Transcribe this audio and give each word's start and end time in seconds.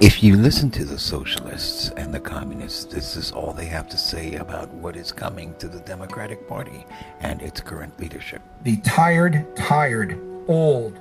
If 0.00 0.22
you 0.22 0.36
listen 0.36 0.70
to 0.70 0.84
the 0.84 0.96
socialists 0.96 1.90
and 1.96 2.14
the 2.14 2.20
communists, 2.20 2.84
this 2.84 3.16
is 3.16 3.32
all 3.32 3.52
they 3.52 3.66
have 3.66 3.88
to 3.88 3.98
say 3.98 4.36
about 4.36 4.72
what 4.74 4.94
is 4.94 5.10
coming 5.10 5.56
to 5.56 5.66
the 5.66 5.80
Democratic 5.80 6.46
Party 6.46 6.86
and 7.18 7.42
its 7.42 7.60
current 7.60 7.98
leadership. 7.98 8.40
The 8.62 8.76
tired, 8.82 9.56
tired, 9.56 10.16
old 10.46 10.96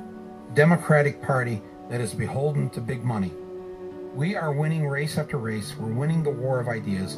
Democratic 0.56 1.22
Party 1.22 1.62
that 1.92 2.02
is 2.02 2.16
beholden 2.16 2.72
to 2.72 2.82
big 2.82 3.04
money. 3.04 3.32
We 4.16 4.36
are 4.36 4.52
winning 4.52 4.88
race 4.88 5.20
after 5.20 5.38
race. 5.38 5.76
We're 5.78 5.94
winning 5.94 6.24
the 6.24 6.32
war 6.32 6.60
of 6.60 6.68
ideas. 6.68 7.18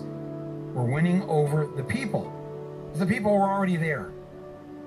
We're 0.74 0.84
winning 0.84 1.24
over 1.30 1.66
the 1.66 1.84
people. 1.84 2.30
The 2.96 3.06
people 3.06 3.32
were 3.32 3.50
already 3.50 3.78
there. 3.78 4.12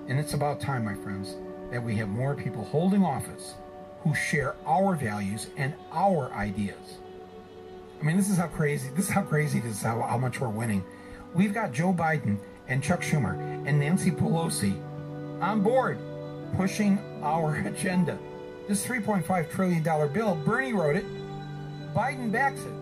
And 0.08 0.20
it's 0.20 0.34
about 0.34 0.60
time, 0.60 0.84
my 0.84 0.94
friends, 0.96 1.36
that 1.70 1.82
we 1.82 1.96
have 1.96 2.10
more 2.10 2.34
people 2.34 2.64
holding 2.64 3.02
office 3.02 3.54
who 4.02 4.14
share 4.14 4.56
our 4.66 4.94
values 4.94 5.48
and 5.56 5.74
our 5.92 6.32
ideas. 6.32 6.98
I 8.00 8.04
mean, 8.04 8.16
this 8.16 8.28
is 8.28 8.36
how 8.36 8.48
crazy, 8.48 8.88
this 8.96 9.06
is 9.06 9.10
how 9.12 9.22
crazy 9.22 9.60
this 9.60 9.76
is, 9.76 9.82
how, 9.82 10.00
how 10.02 10.18
much 10.18 10.40
we're 10.40 10.48
winning. 10.48 10.84
We've 11.34 11.54
got 11.54 11.72
Joe 11.72 11.92
Biden 11.92 12.38
and 12.68 12.82
Chuck 12.82 13.00
Schumer 13.00 13.38
and 13.66 13.78
Nancy 13.78 14.10
Pelosi 14.10 14.80
on 15.40 15.62
board 15.62 15.98
pushing 16.56 16.98
our 17.22 17.56
agenda. 17.66 18.18
This 18.68 18.84
$3.5 18.86 19.50
trillion 19.50 19.82
bill, 20.12 20.34
Bernie 20.44 20.72
wrote 20.72 20.96
it, 20.96 21.04
Biden 21.94 22.30
backs 22.30 22.62
it. 22.62 22.72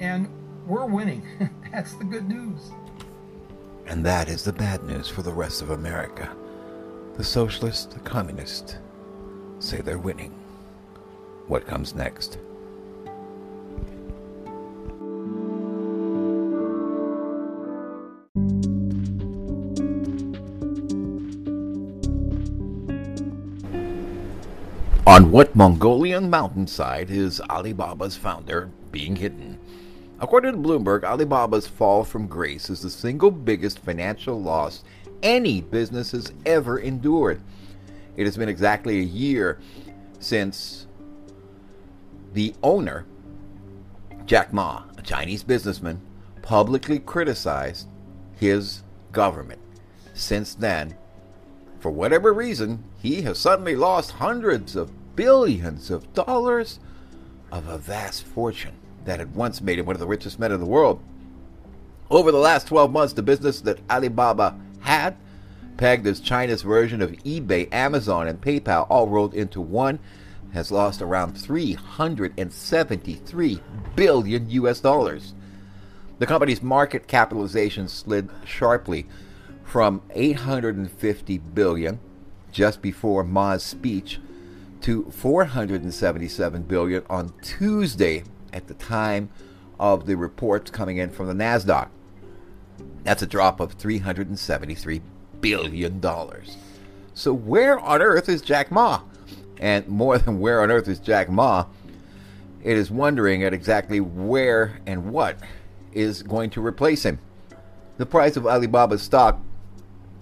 And 0.00 0.28
we're 0.66 0.86
winning. 0.86 1.22
That's 1.72 1.94
the 1.94 2.04
good 2.04 2.28
news. 2.28 2.70
And 3.86 4.04
that 4.04 4.28
is 4.28 4.44
the 4.44 4.52
bad 4.52 4.82
news 4.84 5.08
for 5.08 5.22
the 5.22 5.32
rest 5.32 5.62
of 5.62 5.70
America. 5.70 6.34
The 7.16 7.24
socialists, 7.24 7.92
the 7.92 8.00
communists, 8.00 8.76
say 9.58 9.80
they're 9.80 9.98
winning. 9.98 10.32
What 11.46 11.66
comes 11.66 11.94
next? 11.94 12.38
On 25.06 25.30
what 25.30 25.54
Mongolian 25.54 26.28
mountainside 26.28 27.10
is 27.10 27.40
Alibaba's 27.48 28.16
founder 28.16 28.70
being 28.90 29.14
hidden? 29.14 29.58
According 30.18 30.52
to 30.52 30.58
Bloomberg, 30.58 31.04
Alibaba's 31.04 31.66
fall 31.66 32.02
from 32.02 32.26
grace 32.26 32.70
is 32.70 32.80
the 32.80 32.90
single 32.90 33.30
biggest 33.30 33.78
financial 33.78 34.40
loss 34.40 34.82
any 35.22 35.60
business 35.60 36.12
has 36.12 36.32
ever 36.46 36.78
endured. 36.78 37.40
It 38.16 38.24
has 38.24 38.36
been 38.36 38.48
exactly 38.48 38.98
a 39.00 39.04
year 39.04 39.58
since 40.20 40.86
the 42.32 42.54
owner, 42.62 43.06
Jack 44.26 44.52
Ma, 44.52 44.84
a 44.96 45.02
Chinese 45.02 45.42
businessman, 45.42 46.00
publicly 46.42 46.98
criticized 46.98 47.88
his 48.36 48.82
government. 49.12 49.60
Since 50.12 50.54
then, 50.54 50.96
for 51.78 51.90
whatever 51.90 52.32
reason, 52.32 52.84
he 53.00 53.22
has 53.22 53.38
suddenly 53.38 53.76
lost 53.76 54.12
hundreds 54.12 54.76
of 54.76 54.92
billions 55.16 55.90
of 55.90 56.12
dollars 56.14 56.80
of 57.52 57.68
a 57.68 57.78
vast 57.78 58.24
fortune 58.24 58.74
that 59.04 59.18
had 59.18 59.34
once 59.34 59.60
made 59.60 59.78
him 59.78 59.86
one 59.86 59.96
of 59.96 60.00
the 60.00 60.06
richest 60.06 60.38
men 60.38 60.52
in 60.52 60.60
the 60.60 60.66
world. 60.66 61.00
Over 62.10 62.32
the 62.32 62.38
last 62.38 62.66
12 62.68 62.90
months, 62.90 63.12
the 63.12 63.22
business 63.22 63.60
that 63.62 63.80
Alibaba 63.90 64.58
had 64.80 65.16
pegged 65.76 66.06
as 66.06 66.20
China's 66.20 66.62
version 66.62 67.02
of 67.02 67.10
eBay, 67.24 67.68
Amazon, 67.72 68.28
and 68.28 68.40
PayPal 68.40 68.86
all 68.88 69.08
rolled 69.08 69.34
into 69.34 69.60
one, 69.60 69.98
has 70.52 70.70
lost 70.70 71.02
around 71.02 71.36
373 71.36 73.60
billion 73.96 74.50
US 74.50 74.78
dollars. 74.80 75.34
The 76.18 76.26
company's 76.26 76.62
market 76.62 77.08
capitalization 77.08 77.88
slid 77.88 78.30
sharply 78.44 79.06
from 79.64 80.02
850 80.10 81.38
billion 81.38 81.98
just 82.52 82.80
before 82.80 83.24
Ma's 83.24 83.64
speech 83.64 84.20
to 84.82 85.10
477 85.10 86.62
billion 86.62 87.02
on 87.10 87.32
Tuesday 87.42 88.22
at 88.52 88.68
the 88.68 88.74
time 88.74 89.30
of 89.80 90.06
the 90.06 90.14
reports 90.14 90.70
coming 90.70 90.98
in 90.98 91.10
from 91.10 91.26
the 91.26 91.34
Nasdaq. 91.34 91.88
That's 93.02 93.22
a 93.22 93.26
drop 93.26 93.58
of 93.58 93.72
373 93.72 95.02
billion 95.44 96.00
dollars. 96.00 96.56
So 97.12 97.34
where 97.34 97.78
on 97.78 98.00
earth 98.00 98.30
is 98.30 98.40
Jack 98.40 98.70
Ma? 98.70 99.02
And 99.60 99.86
more 99.86 100.16
than 100.16 100.40
where 100.40 100.62
on 100.62 100.70
earth 100.70 100.88
is 100.88 100.98
Jack 100.98 101.28
Ma, 101.28 101.66
it 102.62 102.78
is 102.78 102.90
wondering 102.90 103.44
at 103.44 103.52
exactly 103.52 104.00
where 104.00 104.80
and 104.86 105.12
what 105.12 105.36
is 105.92 106.22
going 106.22 106.48
to 106.50 106.64
replace 106.64 107.04
him. 107.04 107.18
The 107.98 108.06
price 108.06 108.38
of 108.38 108.46
Alibaba's 108.46 109.02
stock 109.02 109.38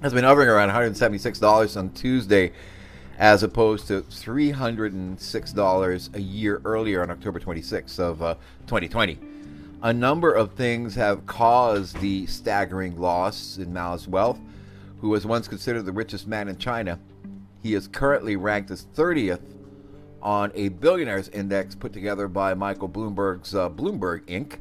has 0.02 0.12
been 0.12 0.24
hovering 0.24 0.48
around 0.48 0.70
$176 0.70 1.76
on 1.76 1.90
Tuesday 1.90 2.50
as 3.16 3.44
opposed 3.44 3.86
to 3.86 4.02
$306 4.02 6.14
a 6.16 6.20
year 6.20 6.60
earlier 6.64 7.00
on 7.00 7.10
October 7.10 7.38
26th 7.38 8.00
of 8.00 8.22
uh, 8.22 8.34
2020. 8.66 9.20
A 9.82 9.92
number 9.92 10.32
of 10.32 10.54
things 10.54 10.96
have 10.96 11.24
caused 11.26 12.00
the 12.00 12.26
staggering 12.26 12.98
loss 12.98 13.58
in 13.58 13.72
Ma's 13.72 14.08
wealth 14.08 14.40
who 15.02 15.08
was 15.08 15.26
once 15.26 15.48
considered 15.48 15.84
the 15.84 15.92
richest 15.92 16.28
man 16.28 16.48
in 16.48 16.56
China. 16.56 16.98
He 17.60 17.74
is 17.74 17.88
currently 17.88 18.36
ranked 18.36 18.70
as 18.70 18.86
30th 18.94 19.40
on 20.22 20.52
a 20.54 20.68
billionaires 20.68 21.28
index 21.30 21.74
put 21.74 21.92
together 21.92 22.28
by 22.28 22.54
Michael 22.54 22.88
Bloomberg's 22.88 23.52
uh, 23.52 23.68
Bloomberg 23.68 24.24
Inc., 24.26 24.58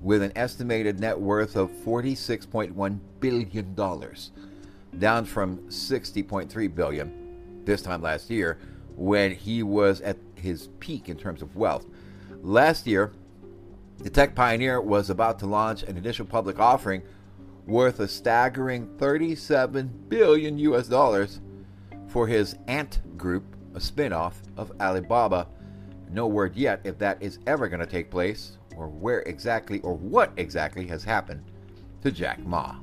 with 0.00 0.22
an 0.22 0.32
estimated 0.36 1.00
net 1.00 1.18
worth 1.18 1.54
of 1.54 1.70
$46.1 1.70 2.98
billion, 3.20 3.74
down 4.98 5.24
from 5.26 5.58
60.3 5.68 6.74
billion 6.74 7.62
this 7.64 7.82
time 7.82 8.00
last 8.00 8.30
year 8.30 8.58
when 8.96 9.34
he 9.34 9.62
was 9.62 10.00
at 10.00 10.16
his 10.34 10.68
peak 10.80 11.10
in 11.10 11.16
terms 11.16 11.42
of 11.42 11.56
wealth. 11.56 11.84
Last 12.42 12.86
year, 12.86 13.12
the 13.98 14.10
tech 14.10 14.34
pioneer 14.34 14.80
was 14.80 15.10
about 15.10 15.38
to 15.40 15.46
launch 15.46 15.82
an 15.82 15.98
initial 15.98 16.24
public 16.24 16.58
offering 16.58 17.02
worth 17.66 18.00
a 18.00 18.08
staggering 18.08 18.88
37 18.98 20.06
billion 20.08 20.58
US 20.58 20.88
dollars 20.88 21.40
for 22.08 22.26
his 22.26 22.56
Ant 22.68 23.00
Group, 23.16 23.56
a 23.74 23.80
spin-off 23.80 24.42
of 24.56 24.72
Alibaba. 24.80 25.48
No 26.10 26.26
word 26.26 26.54
yet 26.54 26.80
if 26.84 26.98
that 26.98 27.22
is 27.22 27.38
ever 27.46 27.68
going 27.68 27.80
to 27.80 27.86
take 27.86 28.10
place 28.10 28.58
or 28.76 28.88
where 28.88 29.20
exactly 29.20 29.80
or 29.80 29.94
what 29.94 30.32
exactly 30.36 30.86
has 30.86 31.02
happened 31.02 31.42
to 32.02 32.12
Jack 32.12 32.44
Ma. 32.44 32.76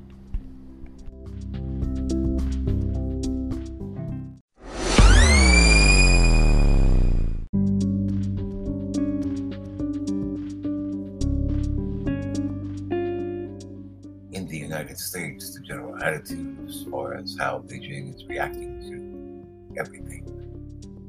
States, 15.01 15.53
the 15.55 15.61
general 15.61 16.01
attitude 16.03 16.57
as 16.67 16.83
far 16.83 17.15
as 17.15 17.35
how 17.37 17.63
Beijing 17.67 18.15
is 18.15 18.25
reacting 18.25 18.79
to 18.81 19.79
everything 19.79 20.23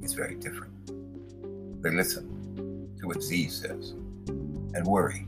is 0.03 0.15
very 0.15 0.35
different. 0.37 0.73
They 1.83 1.91
listen 1.91 2.89
to 2.99 3.07
what 3.07 3.23
Xi 3.23 3.49
says 3.49 3.91
and 4.75 4.87
worry. 4.87 5.27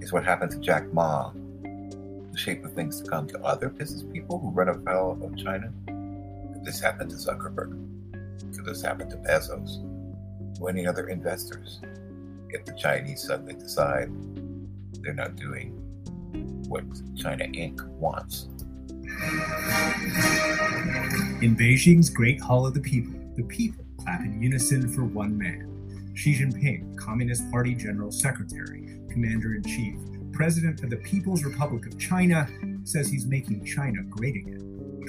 Is 0.00 0.12
what 0.12 0.24
happened 0.24 0.52
to 0.52 0.58
Jack 0.58 0.92
Ma 0.92 1.32
the 1.62 2.38
shape 2.38 2.64
of 2.64 2.72
things 2.72 3.02
to 3.02 3.10
come 3.10 3.26
to 3.28 3.38
other 3.44 3.68
business 3.68 4.04
people 4.12 4.38
who 4.38 4.50
run 4.50 4.68
afoul 4.68 5.18
of 5.22 5.36
China? 5.36 5.72
Could 5.86 6.64
this 6.64 6.80
happen 6.80 7.08
to 7.08 7.16
Zuckerberg? 7.16 7.72
Could 8.56 8.64
this 8.64 8.82
happen 8.82 9.10
to 9.10 9.16
Bezos? 9.16 9.84
To 10.58 10.68
any 10.68 10.86
other 10.86 11.08
investors? 11.08 11.80
If 12.48 12.64
the 12.64 12.72
Chinese 12.72 13.22
suddenly 13.22 13.54
decide 13.54 14.10
they're 15.02 15.12
not 15.12 15.36
doing 15.36 15.89
what 16.70 16.84
China 17.16 17.44
Inc. 17.46 17.84
wants. 17.98 18.48
In 21.42 21.56
Beijing's 21.56 22.08
Great 22.08 22.40
Hall 22.40 22.64
of 22.64 22.74
the 22.74 22.80
People, 22.80 23.20
the 23.36 23.42
people 23.42 23.84
clap 23.98 24.20
in 24.20 24.40
unison 24.40 24.88
for 24.88 25.04
one 25.04 25.36
man. 25.36 25.66
Xi 26.14 26.38
Jinping, 26.38 26.96
Communist 26.96 27.50
Party 27.50 27.74
General 27.74 28.12
Secretary, 28.12 29.00
Commander 29.10 29.56
in 29.56 29.64
Chief, 29.64 29.96
President 30.32 30.82
of 30.84 30.90
the 30.90 30.96
People's 30.98 31.42
Republic 31.44 31.86
of 31.86 31.98
China, 31.98 32.48
says 32.84 33.08
he's 33.08 33.26
making 33.26 33.64
China 33.64 34.02
great 34.08 34.36
again. 34.36 35.00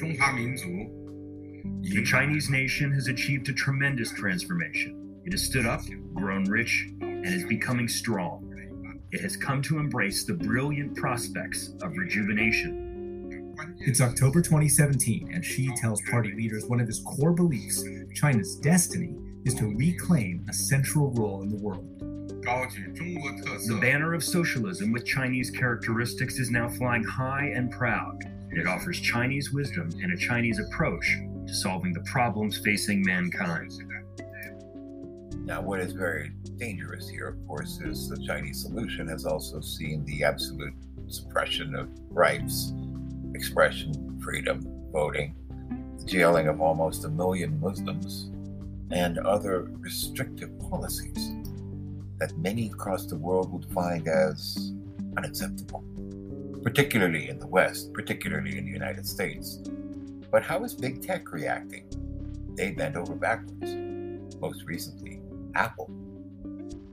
The 1.83 2.03
Chinese 2.03 2.49
nation 2.49 2.91
has 2.91 3.07
achieved 3.07 3.49
a 3.49 3.53
tremendous 3.53 4.11
transformation. 4.11 5.21
It 5.25 5.33
has 5.33 5.43
stood 5.43 5.67
up, 5.67 5.81
grown 6.15 6.45
rich, 6.45 6.87
and 7.01 7.25
is 7.25 7.45
becoming 7.45 7.87
strong 7.87 8.50
it 9.11 9.21
has 9.21 9.35
come 9.35 9.61
to 9.61 9.77
embrace 9.77 10.23
the 10.23 10.33
brilliant 10.33 10.95
prospects 10.95 11.73
of 11.81 11.97
rejuvenation. 11.97 13.53
It's 13.81 13.99
October 13.99 14.41
2017, 14.41 15.31
and 15.33 15.43
Xi 15.43 15.69
tells 15.75 16.01
party 16.09 16.33
leaders 16.33 16.65
one 16.65 16.79
of 16.79 16.87
his 16.87 17.01
core 17.01 17.33
beliefs 17.33 17.83
China's 18.15 18.55
destiny 18.55 19.15
is 19.43 19.53
to 19.55 19.75
reclaim 19.75 20.45
a 20.49 20.53
central 20.53 21.11
role 21.11 21.41
in 21.41 21.49
the 21.49 21.57
world. 21.57 21.85
The 23.67 23.77
banner 23.81 24.13
of 24.13 24.23
socialism 24.23 24.93
with 24.93 25.05
Chinese 25.05 25.51
characteristics 25.51 26.39
is 26.39 26.49
now 26.49 26.69
flying 26.69 27.03
high 27.03 27.51
and 27.53 27.69
proud, 27.69 28.17
and 28.23 28.57
it 28.57 28.65
offers 28.65 28.99
Chinese 28.99 29.51
wisdom 29.51 29.89
and 30.01 30.13
a 30.13 30.17
Chinese 30.17 30.59
approach 30.59 31.17
to 31.47 31.53
solving 31.53 31.91
the 31.91 32.01
problems 32.01 32.57
facing 32.63 33.03
mankind. 33.03 33.73
Now, 35.51 35.59
what 35.59 35.81
is 35.81 35.91
very 35.91 36.29
dangerous 36.55 37.09
here, 37.09 37.27
of 37.27 37.45
course, 37.45 37.81
is 37.81 38.07
the 38.07 38.17
Chinese 38.25 38.61
solution 38.61 39.05
has 39.09 39.25
also 39.25 39.59
seen 39.59 40.05
the 40.05 40.23
absolute 40.23 40.73
suppression 41.09 41.75
of 41.75 41.89
rights, 42.09 42.71
expression, 43.35 44.17
freedom, 44.23 44.61
voting, 44.93 45.35
the 45.99 46.05
jailing 46.05 46.47
of 46.47 46.61
almost 46.61 47.03
a 47.03 47.09
million 47.09 47.59
Muslims, 47.59 48.31
and 48.91 49.17
other 49.17 49.67
restrictive 49.81 50.57
policies 50.57 51.33
that 52.17 52.31
many 52.37 52.67
across 52.67 53.05
the 53.05 53.17
world 53.17 53.51
would 53.51 53.65
find 53.73 54.07
as 54.07 54.71
unacceptable, 55.17 55.83
particularly 56.63 57.27
in 57.27 57.39
the 57.39 57.47
West, 57.47 57.91
particularly 57.91 58.57
in 58.57 58.63
the 58.63 58.71
United 58.71 59.05
States. 59.05 59.59
But 60.31 60.43
how 60.43 60.63
is 60.63 60.73
big 60.73 61.01
tech 61.01 61.33
reacting? 61.33 61.87
They 62.55 62.71
bent 62.71 62.95
over 62.95 63.15
backwards. 63.15 63.75
Most 64.39 64.63
recently, 64.63 65.20
Apple 65.55 65.89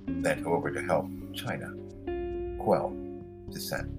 bent 0.07 0.47
over 0.47 0.71
to 0.71 0.81
help 0.83 1.07
China 1.35 1.75
quell 2.59 2.95
dissent. 3.51 3.91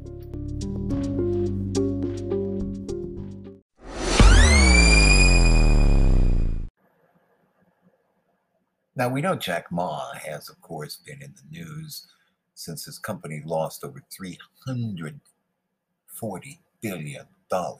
Now, 8.95 9.07
we 9.07 9.21
know 9.21 9.35
Jack 9.35 9.71
Ma 9.71 10.13
has, 10.13 10.49
of 10.49 10.59
course, 10.61 10.97
been 10.97 11.21
in 11.21 11.33
the 11.33 11.43
news 11.49 12.07
since 12.53 12.83
his 12.83 12.99
company 12.99 13.41
lost 13.45 13.85
over 13.85 14.03
$340 14.11 16.57
billion, 16.81 17.25
a 17.49 17.75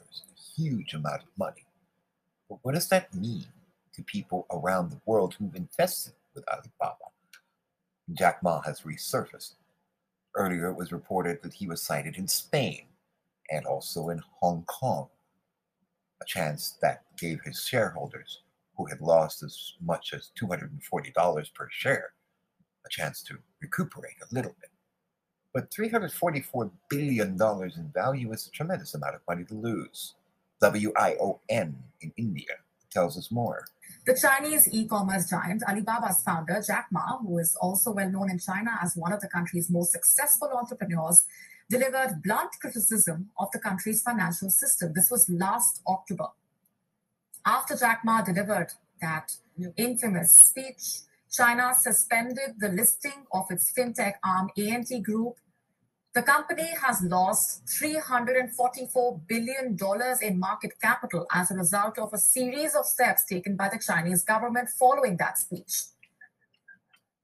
huge 0.56 0.94
amount 0.94 1.22
of 1.22 1.28
money. 1.36 1.66
But 2.48 2.60
what 2.62 2.74
does 2.74 2.88
that 2.88 3.14
mean 3.14 3.44
to 3.92 4.02
people 4.02 4.46
around 4.50 4.90
the 4.90 5.00
world 5.04 5.34
who've 5.34 5.54
invested 5.54 6.14
with 6.34 6.44
Alibaba? 6.48 6.96
Jack 8.12 8.42
Ma 8.42 8.60
has 8.62 8.82
resurfaced. 8.82 9.54
Earlier, 10.36 10.70
it 10.70 10.76
was 10.76 10.92
reported 10.92 11.42
that 11.42 11.54
he 11.54 11.66
was 11.66 11.82
sighted 11.82 12.16
in 12.16 12.28
Spain 12.28 12.86
and 13.50 13.66
also 13.66 14.10
in 14.10 14.22
Hong 14.40 14.64
Kong, 14.64 15.08
a 16.22 16.24
chance 16.24 16.78
that 16.82 17.04
gave 17.18 17.40
his 17.44 17.64
shareholders 17.64 18.42
who 18.76 18.86
had 18.86 19.00
lost 19.00 19.42
as 19.42 19.74
much 19.80 20.12
as 20.14 20.30
$240 20.40 21.54
per 21.54 21.68
share 21.70 22.12
a 22.86 22.88
chance 22.88 23.22
to 23.22 23.36
recuperate 23.60 24.16
a 24.22 24.34
little 24.34 24.54
bit. 24.60 24.70
But 25.52 25.70
$344 25.70 26.70
billion 26.88 27.30
in 27.30 27.90
value 27.92 28.32
is 28.32 28.46
a 28.46 28.50
tremendous 28.50 28.94
amount 28.94 29.16
of 29.16 29.20
money 29.28 29.44
to 29.44 29.54
lose. 29.54 30.14
WION 30.62 31.74
in 32.00 32.12
India 32.16 32.54
tells 32.90 33.18
us 33.18 33.30
more. 33.30 33.64
The 34.10 34.18
Chinese 34.20 34.68
e 34.72 34.88
commerce 34.88 35.30
giant 35.30 35.62
Alibaba's 35.68 36.24
founder, 36.24 36.60
Jack 36.66 36.88
Ma, 36.90 37.18
who 37.18 37.38
is 37.38 37.54
also 37.60 37.92
well 37.92 38.10
known 38.10 38.28
in 38.28 38.40
China 38.40 38.72
as 38.82 38.96
one 38.96 39.12
of 39.12 39.20
the 39.20 39.28
country's 39.28 39.70
most 39.70 39.92
successful 39.92 40.48
entrepreneurs, 40.52 41.22
delivered 41.70 42.20
blunt 42.20 42.50
criticism 42.60 43.30
of 43.38 43.52
the 43.52 43.60
country's 43.60 44.02
financial 44.02 44.50
system. 44.50 44.92
This 44.96 45.12
was 45.12 45.30
last 45.30 45.80
October 45.86 46.26
after 47.46 47.76
Jack 47.76 48.00
Ma 48.04 48.20
delivered 48.22 48.72
that 49.00 49.32
infamous 49.76 50.32
speech, 50.36 51.02
China 51.30 51.72
suspended 51.78 52.54
the 52.58 52.68
listing 52.68 53.26
of 53.32 53.44
its 53.50 53.72
fintech 53.72 54.14
arm 54.24 54.50
ANT 54.56 54.90
Group. 55.04 55.36
The 56.12 56.22
company 56.22 56.68
has 56.84 57.02
lost 57.02 57.66
$344 57.66 59.20
billion 59.28 59.78
in 60.20 60.40
market 60.40 60.72
capital 60.82 61.24
as 61.32 61.52
a 61.52 61.54
result 61.54 62.00
of 62.00 62.12
a 62.12 62.18
series 62.18 62.74
of 62.74 62.84
steps 62.84 63.24
taken 63.26 63.54
by 63.54 63.68
the 63.68 63.78
Chinese 63.78 64.24
government 64.24 64.70
following 64.70 65.16
that 65.18 65.38
speech. 65.38 65.82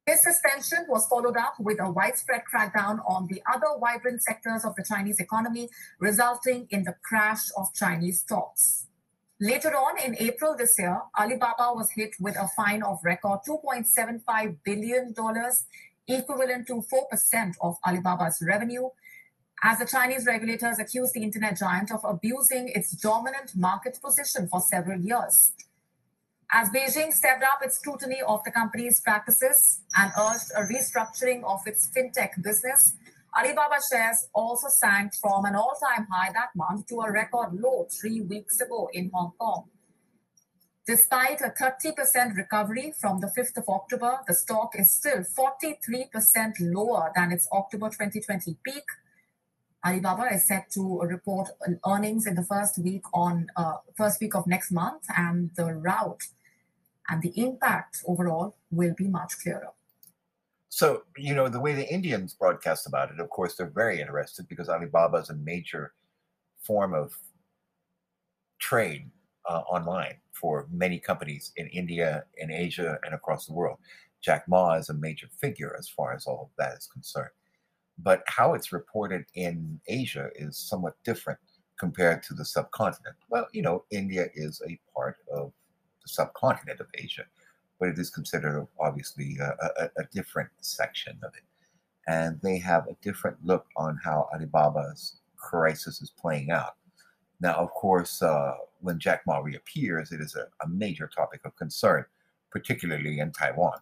This 0.07 0.23
suspension 0.23 0.87
was 0.89 1.05
followed 1.09 1.37
up 1.37 1.55
with 1.59 1.81
a 1.81 1.91
widespread 1.91 2.43
crackdown 2.55 3.01
on 3.09 3.27
the 3.27 3.43
other 3.53 3.67
vibrant 3.81 4.23
sectors 4.23 4.65
of 4.65 4.77
the 4.77 4.85
Chinese 4.85 5.19
economy, 5.19 5.69
resulting 5.99 6.69
in 6.71 6.85
the 6.85 6.95
crash 7.03 7.43
of 7.57 7.75
Chinese 7.75 8.21
stocks. 8.21 8.87
Later 9.41 9.71
on 9.71 9.99
in 9.99 10.17
April 10.19 10.57
this 10.57 10.79
year, 10.79 11.03
Alibaba 11.19 11.73
was 11.75 11.91
hit 11.91 12.15
with 12.21 12.37
a 12.37 12.49
fine 12.57 12.83
of 12.83 13.01
record 13.05 13.41
$2.75 13.47 14.57
billion, 14.65 15.13
equivalent 16.09 16.67
to 16.69 16.83
4% 16.83 17.55
of 17.61 17.77
Alibaba's 17.87 18.43
revenue, 18.47 18.89
as 19.63 19.79
the 19.79 19.87
Chinese 19.87 20.27
regulators 20.27 20.79
accused 20.79 21.15
the 21.15 21.23
internet 21.23 21.59
giant 21.59 21.91
of 21.91 22.01
abusing 22.05 22.69
its 22.69 22.93
dominant 22.93 23.53
market 23.57 23.99
position 24.03 24.49
for 24.49 24.61
several 24.61 25.01
years. 25.01 25.53
As 26.53 26.69
Beijing 26.71 27.13
stepped 27.13 27.43
up 27.43 27.59
its 27.63 27.79
scrutiny 27.79 28.21
of 28.27 28.45
the 28.45 28.53
company's 28.53 29.01
practices 29.01 29.81
and 29.97 30.13
urged 30.17 30.53
a 30.55 30.63
restructuring 30.63 31.43
of 31.43 31.61
its 31.67 31.91
fintech 31.91 32.41
business, 32.43 32.95
Alibaba 33.37 33.77
shares 33.93 34.29
also 34.33 34.69
sank 34.69 35.13
from 35.21 35.45
an 35.45 35.57
all 35.57 35.77
time 35.83 36.07
high 36.11 36.33
that 36.33 36.51
month 36.55 36.87
to 36.87 37.01
a 37.01 37.13
record 37.13 37.53
low 37.53 37.87
three 38.01 38.21
weeks 38.21 38.61
ago 38.61 38.89
in 38.93 39.11
Hong 39.13 39.33
Kong. 39.39 39.69
Despite 40.87 41.41
a 41.41 41.51
30% 41.51 42.37
recovery 42.37 42.95
from 42.97 43.19
the 43.19 43.27
5th 43.27 43.57
of 43.57 43.69
October, 43.69 44.21
the 44.29 44.35
stock 44.35 44.79
is 44.79 44.95
still 44.95 45.25
43% 45.25 46.53
lower 46.61 47.11
than 47.17 47.33
its 47.33 47.49
October 47.53 47.89
2020 47.89 48.57
peak. 48.63 48.85
Alibaba 49.85 50.33
is 50.33 50.47
set 50.47 50.71
to 50.71 51.01
report 51.01 51.49
earnings 51.85 52.25
in 52.25 52.37
the 52.37 52.45
first 52.45 52.79
week 52.79 53.03
on 53.13 53.49
uh, 53.57 53.79
first 53.97 54.21
week 54.21 54.37
of 54.37 54.47
next 54.47 54.71
month, 54.71 55.03
and 55.17 55.51
the 55.57 55.75
route 55.75 56.23
and 57.09 57.21
the 57.21 57.33
impact 57.35 58.05
overall 58.07 58.55
will 58.71 58.95
be 58.97 59.09
much 59.09 59.41
clearer. 59.43 59.71
So, 60.69 61.03
you 61.17 61.35
know, 61.35 61.49
the 61.49 61.61
way 61.61 61.73
the 61.73 61.93
Indians 61.93 62.33
broadcast 62.35 62.87
about 62.87 63.11
it, 63.11 63.19
of 63.19 63.29
course, 63.31 63.57
they're 63.57 63.67
very 63.67 64.01
interested 64.01 64.47
because 64.47 64.69
Alibaba 64.69 65.17
is 65.19 65.31
a 65.31 65.35
major 65.35 65.95
form 66.61 66.95
of 66.95 67.19
trade 68.61 69.11
uh, 69.49 69.63
online 69.69 70.17
for 70.33 70.67
many 70.71 70.99
companies 70.99 71.53
in 71.57 71.67
India, 71.69 72.25
in 72.39 72.51
Asia, 72.51 72.99
and 73.05 73.15
across 73.15 73.47
the 73.47 73.53
world. 73.53 73.79
Jack 74.21 74.49
Ma 74.49 74.75
is 74.75 74.89
a 74.89 74.95
major 74.95 75.29
figure 75.41 75.77
as 75.79 75.89
far 75.89 76.15
as 76.15 76.27
all 76.27 76.51
of 76.51 76.57
that 76.59 76.77
is 76.77 76.87
concerned. 76.87 77.31
But 77.99 78.23
how 78.27 78.55
it's 78.55 78.73
reported 78.73 79.25
in 79.35 79.81
Asia 79.89 80.31
is 80.35 80.59
somewhat 80.59 80.95
different 81.05 81.39
compared 81.79 82.23
to 82.25 82.35
the 82.35 82.45
subcontinent. 82.45 83.17
Well, 83.29 83.47
you 83.53 83.63
know, 83.63 83.85
India 83.91 84.27
is 84.35 84.61
a 84.67 84.79
part 84.95 85.17
of 85.33 85.53
the 86.03 86.09
subcontinent 86.09 86.81
of 86.81 86.89
Asia 86.95 87.25
but 87.79 87.89
it 87.89 87.99
is 87.99 88.11
considered 88.11 88.67
obviously 88.81 89.37
a, 89.41 89.57
a, 89.83 89.85
a, 89.99 90.05
different 90.13 90.49
section 90.61 91.19
of 91.23 91.33
it. 91.35 91.43
And 92.09 92.41
they 92.43 92.59
have 92.59 92.87
a 92.87 92.97
different 93.03 93.37
look 93.45 93.67
on 93.77 93.99
how 94.03 94.29
Alibaba's 94.35 95.19
crisis 95.37 96.01
is 96.01 96.11
playing 96.11 96.51
out. 96.51 96.77
Now, 97.41 97.55
of 97.55 97.71
course, 97.73 98.23
uh, 98.23 98.55
when 98.87 98.99
Jack 98.99 99.23
Ma 99.27 99.39
reappears, 99.39 100.13
it 100.13 100.21
is 100.21 100.35
a, 100.35 100.47
a 100.65 100.69
major 100.69 101.11
topic 101.15 101.41
of 101.45 101.55
concern, 101.57 102.05
particularly 102.51 103.19
in 103.19 103.33
Taiwan. 103.33 103.79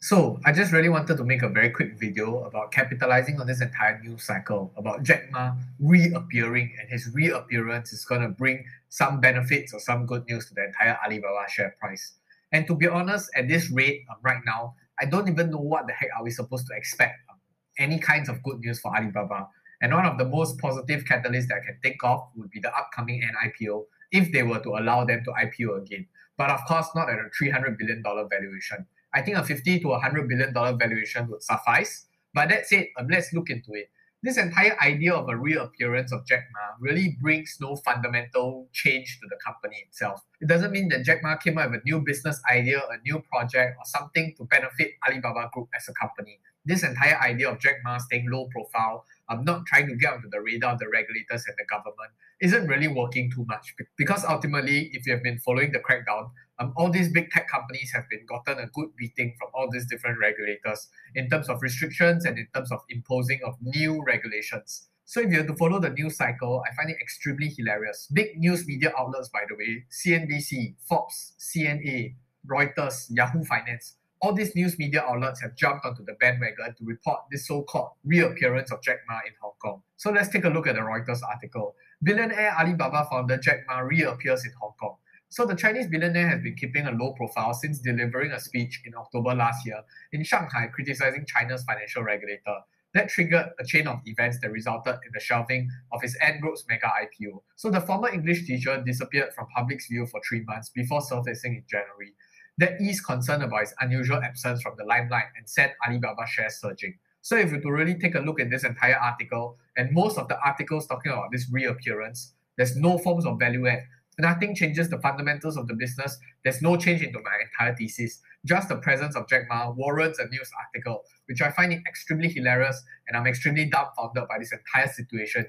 So 0.00 0.38
I 0.44 0.52
just 0.52 0.72
really 0.72 0.88
wanted 0.88 1.16
to 1.16 1.24
make 1.24 1.42
a 1.42 1.48
very 1.48 1.70
quick 1.70 1.98
video 1.98 2.44
about 2.44 2.70
capitalizing 2.70 3.40
on 3.40 3.46
this 3.46 3.60
entire 3.60 4.00
news 4.02 4.22
cycle 4.22 4.72
about 4.76 5.02
Jack 5.02 5.30
Ma 5.32 5.52
reappearing 5.80 6.72
and 6.78 6.88
his 6.88 7.10
reappearance 7.12 7.92
is 7.92 8.04
going 8.04 8.20
to 8.20 8.28
bring 8.28 8.64
some 8.88 9.20
benefits 9.20 9.74
or 9.74 9.80
some 9.80 10.06
good 10.06 10.24
news 10.28 10.46
to 10.46 10.54
the 10.54 10.64
entire 10.66 10.98
Alibaba 11.04 11.48
share 11.48 11.74
price. 11.80 12.12
And 12.52 12.66
to 12.68 12.74
be 12.74 12.86
honest, 12.86 13.30
at 13.34 13.48
this 13.48 13.70
rate 13.70 14.04
um, 14.08 14.16
right 14.22 14.40
now, 14.46 14.74
I 15.00 15.06
don't 15.06 15.28
even 15.28 15.50
know 15.50 15.58
what 15.58 15.86
the 15.86 15.92
heck 15.92 16.10
are 16.16 16.22
we 16.22 16.30
supposed 16.30 16.66
to 16.68 16.76
expect 16.76 17.18
um, 17.28 17.38
any 17.78 17.98
kinds 17.98 18.28
of 18.28 18.42
good 18.42 18.60
news 18.60 18.78
for 18.78 18.94
Alibaba. 18.94 19.48
And 19.82 19.92
one 19.92 20.06
of 20.06 20.18
the 20.18 20.24
most 20.24 20.58
positive 20.58 21.04
catalysts 21.04 21.48
that 21.48 21.58
I 21.62 21.66
can 21.66 21.78
think 21.82 21.96
of 22.02 22.20
would 22.36 22.50
be 22.50 22.60
the 22.60 22.74
upcoming 22.74 23.22
NIPO 23.22 23.84
if 24.12 24.32
they 24.32 24.42
were 24.42 24.60
to 24.60 24.70
allow 24.70 25.04
them 25.04 25.22
to 25.24 25.32
IPO 25.32 25.82
again. 25.82 26.06
But 26.38 26.50
of 26.50 26.60
course, 26.66 26.88
not 26.94 27.10
at 27.10 27.18
a 27.18 27.30
$300 27.42 27.78
billion 27.78 28.02
valuation. 28.02 28.86
I 29.14 29.22
think 29.22 29.36
a 29.36 29.44
50 29.44 29.80
to 29.80 29.88
100 29.88 30.28
billion 30.28 30.52
dollar 30.52 30.76
valuation 30.76 31.28
would 31.28 31.42
suffice. 31.42 32.06
But 32.34 32.50
that 32.50 32.66
said, 32.66 32.88
um, 32.98 33.08
let's 33.10 33.32
look 33.32 33.48
into 33.48 33.72
it. 33.72 33.90
This 34.22 34.38
entire 34.38 34.76
idea 34.82 35.14
of 35.14 35.28
a 35.28 35.36
reappearance 35.36 36.12
of 36.12 36.26
Jack 36.26 36.44
Ma 36.52 36.74
really 36.80 37.16
brings 37.20 37.56
no 37.60 37.76
fundamental 37.76 38.68
change 38.72 39.18
to 39.20 39.28
the 39.28 39.36
company 39.44 39.76
itself. 39.86 40.20
It 40.40 40.48
doesn't 40.48 40.72
mean 40.72 40.88
that 40.88 41.04
Jack 41.04 41.22
Ma 41.22 41.36
came 41.36 41.58
up 41.58 41.70
with 41.70 41.80
a 41.80 41.84
new 41.84 42.00
business 42.00 42.40
idea, 42.50 42.78
a 42.78 42.98
new 43.04 43.22
project, 43.30 43.76
or 43.78 43.84
something 43.84 44.34
to 44.36 44.44
benefit 44.44 44.92
Alibaba 45.06 45.48
Group 45.52 45.68
as 45.76 45.88
a 45.88 45.92
company. 45.92 46.40
This 46.66 46.82
entire 46.82 47.18
idea 47.20 47.50
of 47.50 47.58
Jack 47.60 47.76
Ma 47.84 47.98
staying 47.98 48.28
low 48.30 48.48
profile, 48.52 49.04
um, 49.28 49.44
not 49.44 49.64
trying 49.66 49.88
to 49.88 49.96
get 49.96 50.12
onto 50.12 50.28
the 50.28 50.40
radar 50.40 50.74
of 50.74 50.78
the 50.78 50.88
regulators 50.88 51.44
and 51.46 51.56
the 51.56 51.64
government, 51.70 52.10
isn't 52.40 52.66
really 52.66 52.88
working 52.88 53.30
too 53.30 53.44
much. 53.46 53.74
Because 53.96 54.24
ultimately, 54.24 54.90
if 54.92 55.06
you 55.06 55.12
have 55.14 55.22
been 55.22 55.38
following 55.38 55.72
the 55.72 55.78
crackdown, 55.78 56.30
um, 56.58 56.72
all 56.76 56.90
these 56.90 57.10
big 57.12 57.30
tech 57.30 57.48
companies 57.48 57.92
have 57.94 58.04
been 58.10 58.26
gotten 58.26 58.62
a 58.62 58.68
good 58.68 58.88
beating 58.96 59.34
from 59.38 59.48
all 59.54 59.70
these 59.70 59.86
different 59.86 60.18
regulators 60.18 60.88
in 61.14 61.28
terms 61.28 61.48
of 61.48 61.62
restrictions 61.62 62.24
and 62.24 62.38
in 62.38 62.46
terms 62.54 62.72
of 62.72 62.80
imposing 62.88 63.40
of 63.44 63.54
new 63.62 64.02
regulations. 64.04 64.88
So 65.04 65.20
if 65.20 65.30
you 65.30 65.36
have 65.38 65.46
to 65.46 65.54
follow 65.54 65.78
the 65.78 65.90
news 65.90 66.16
cycle, 66.16 66.64
I 66.68 66.74
find 66.74 66.90
it 66.90 66.96
extremely 67.00 67.48
hilarious. 67.56 68.08
Big 68.12 68.38
news 68.38 68.66
media 68.66 68.92
outlets, 68.98 69.28
by 69.28 69.42
the 69.48 69.54
way, 69.54 69.84
CNBC, 69.90 70.74
Fox, 70.88 71.34
CNA, 71.38 72.16
Reuters, 72.44 73.06
Yahoo 73.10 73.44
Finance, 73.44 73.96
all 74.22 74.32
these 74.32 74.54
news 74.54 74.78
media 74.78 75.02
outlets 75.02 75.40
have 75.42 75.54
jumped 75.56 75.84
onto 75.84 76.04
the 76.04 76.14
bandwagon 76.14 76.74
to 76.76 76.84
report 76.84 77.20
this 77.30 77.46
so-called 77.46 77.90
reappearance 78.04 78.72
of 78.72 78.82
Jack 78.82 78.98
Ma 79.08 79.16
in 79.26 79.32
Hong 79.40 79.52
Kong. 79.62 79.82
So 79.96 80.10
let's 80.10 80.28
take 80.28 80.44
a 80.44 80.48
look 80.48 80.66
at 80.66 80.74
the 80.74 80.80
Reuters 80.80 81.20
article. 81.28 81.74
Billionaire 82.02 82.54
Alibaba 82.58 83.06
founder 83.10 83.36
Jack 83.36 83.60
Ma 83.68 83.78
reappears 83.78 84.44
in 84.44 84.52
Hong 84.60 84.72
Kong. 84.80 84.96
So 85.28 85.44
the 85.44 85.56
Chinese 85.56 85.88
billionaire 85.88 86.28
has 86.28 86.40
been 86.40 86.54
keeping 86.54 86.86
a 86.86 86.92
low 86.92 87.12
profile 87.12 87.52
since 87.52 87.78
delivering 87.78 88.32
a 88.32 88.40
speech 88.40 88.80
in 88.86 88.94
October 88.94 89.34
last 89.34 89.66
year 89.66 89.80
in 90.12 90.24
Shanghai 90.24 90.68
criticizing 90.72 91.26
China's 91.26 91.64
financial 91.64 92.02
regulator. 92.02 92.60
That 92.94 93.10
triggered 93.10 93.50
a 93.58 93.64
chain 93.64 93.88
of 93.88 94.00
events 94.06 94.38
that 94.40 94.50
resulted 94.50 94.94
in 94.94 95.10
the 95.12 95.20
shelving 95.20 95.68
of 95.92 96.00
his 96.00 96.16
Ant 96.22 96.40
Group's 96.40 96.64
mega 96.68 96.86
IPO. 96.86 97.42
So 97.56 97.70
the 97.70 97.80
former 97.80 98.08
English 98.08 98.46
teacher 98.46 98.82
disappeared 98.86 99.34
from 99.34 99.48
public's 99.54 99.88
view 99.88 100.06
for 100.06 100.20
three 100.26 100.42
months 100.44 100.70
before 100.70 101.02
surfacing 101.02 101.56
in 101.56 101.64
January. 101.68 102.14
That 102.58 102.80
eased 102.80 103.04
concern 103.04 103.42
about 103.42 103.60
his 103.60 103.74
unusual 103.80 104.22
absence 104.22 104.62
from 104.62 104.74
the 104.78 104.84
limelight 104.84 105.26
and 105.36 105.48
sent 105.48 105.72
Alibaba 105.86 106.26
shares 106.26 106.58
surging. 106.60 106.98
So 107.20 107.36
if 107.36 107.52
you 107.52 107.60
to 107.60 107.70
really 107.70 107.98
take 107.98 108.14
a 108.14 108.20
look 108.20 108.40
at 108.40 108.50
this 108.50 108.64
entire 108.64 108.96
article, 108.96 109.58
and 109.76 109.92
most 109.92 110.16
of 110.16 110.28
the 110.28 110.40
articles 110.40 110.86
talking 110.86 111.12
about 111.12 111.32
this 111.32 111.50
reappearance, 111.50 112.32
there's 112.56 112.76
no 112.76 112.98
forms 112.98 113.26
of 113.26 113.38
value 113.38 113.66
add. 113.66 113.82
Nothing 114.18 114.54
changes 114.54 114.88
the 114.88 114.98
fundamentals 115.00 115.58
of 115.58 115.68
the 115.68 115.74
business. 115.74 116.16
There's 116.44 116.62
no 116.62 116.76
change 116.78 117.02
into 117.02 117.18
my 117.18 117.32
entire 117.44 117.76
thesis. 117.76 118.20
Just 118.46 118.70
the 118.70 118.76
presence 118.76 119.14
of 119.16 119.28
Jack 119.28 119.42
Ma 119.50 119.70
warrants 119.70 120.18
a 120.18 120.26
news 120.28 120.50
article, 120.66 121.02
which 121.26 121.42
I 121.42 121.50
find 121.50 121.72
it 121.74 121.80
extremely 121.86 122.28
hilarious, 122.28 122.82
and 123.08 123.16
I'm 123.16 123.26
extremely 123.26 123.66
dumbfounded 123.66 124.26
by 124.28 124.38
this 124.38 124.52
entire 124.52 124.88
situation. 124.88 125.46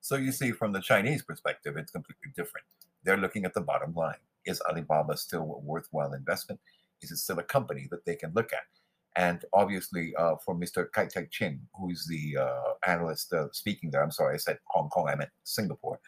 So 0.00 0.14
you 0.14 0.30
see, 0.30 0.52
from 0.52 0.72
the 0.72 0.80
Chinese 0.80 1.22
perspective, 1.22 1.76
it's 1.76 1.90
completely 1.90 2.30
different. 2.36 2.66
They're 3.02 3.16
looking 3.16 3.44
at 3.44 3.54
the 3.54 3.60
bottom 3.60 3.94
line. 3.94 4.18
Is 4.48 4.62
Alibaba 4.68 5.16
still 5.16 5.42
a 5.42 5.58
worthwhile 5.58 6.14
investment? 6.14 6.60
Is 7.02 7.10
it 7.12 7.18
still 7.18 7.38
a 7.38 7.44
company 7.44 7.86
that 7.90 8.04
they 8.06 8.16
can 8.16 8.32
look 8.34 8.52
at? 8.52 8.64
And 9.14 9.44
obviously, 9.52 10.14
uh, 10.16 10.36
for 10.44 10.54
Mr. 10.54 10.90
Kai 10.92 11.06
Tai 11.06 11.26
Chin, 11.30 11.60
who's 11.74 12.06
the 12.06 12.40
uh, 12.40 12.90
analyst 12.90 13.32
uh, 13.32 13.48
speaking 13.52 13.90
there, 13.90 14.02
I'm 14.02 14.10
sorry, 14.10 14.34
I 14.34 14.38
said 14.38 14.58
Hong 14.66 14.88
Kong, 14.90 15.08
I 15.08 15.16
meant 15.16 15.30
Singapore. 15.44 16.00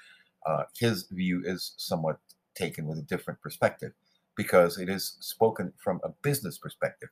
Uh, 0.47 0.62
his 0.78 1.06
view 1.11 1.42
is 1.44 1.75
somewhat 1.76 2.18
taken 2.54 2.87
with 2.87 2.99
a 2.99 3.02
different 3.02 3.40
perspective 3.40 3.92
because 4.37 4.78
it 4.78 4.88
is 4.88 5.16
spoken 5.20 5.73
from 5.76 6.00
a 6.04 6.11
business 6.23 6.56
perspective. 6.56 7.09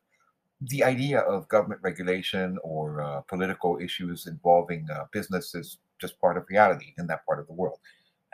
The 0.60 0.82
idea 0.84 1.20
of 1.20 1.48
government 1.48 1.80
regulation 1.82 2.58
or 2.62 3.02
uh, 3.02 3.20
political 3.22 3.78
issues 3.78 4.26
involving 4.26 4.88
uh, 4.90 5.04
business 5.12 5.54
is 5.54 5.78
just 6.00 6.20
part 6.20 6.36
of 6.36 6.46
reality 6.48 6.94
in 6.96 7.06
that 7.08 7.26
part 7.26 7.38
of 7.38 7.46
the 7.46 7.52
world. 7.52 7.78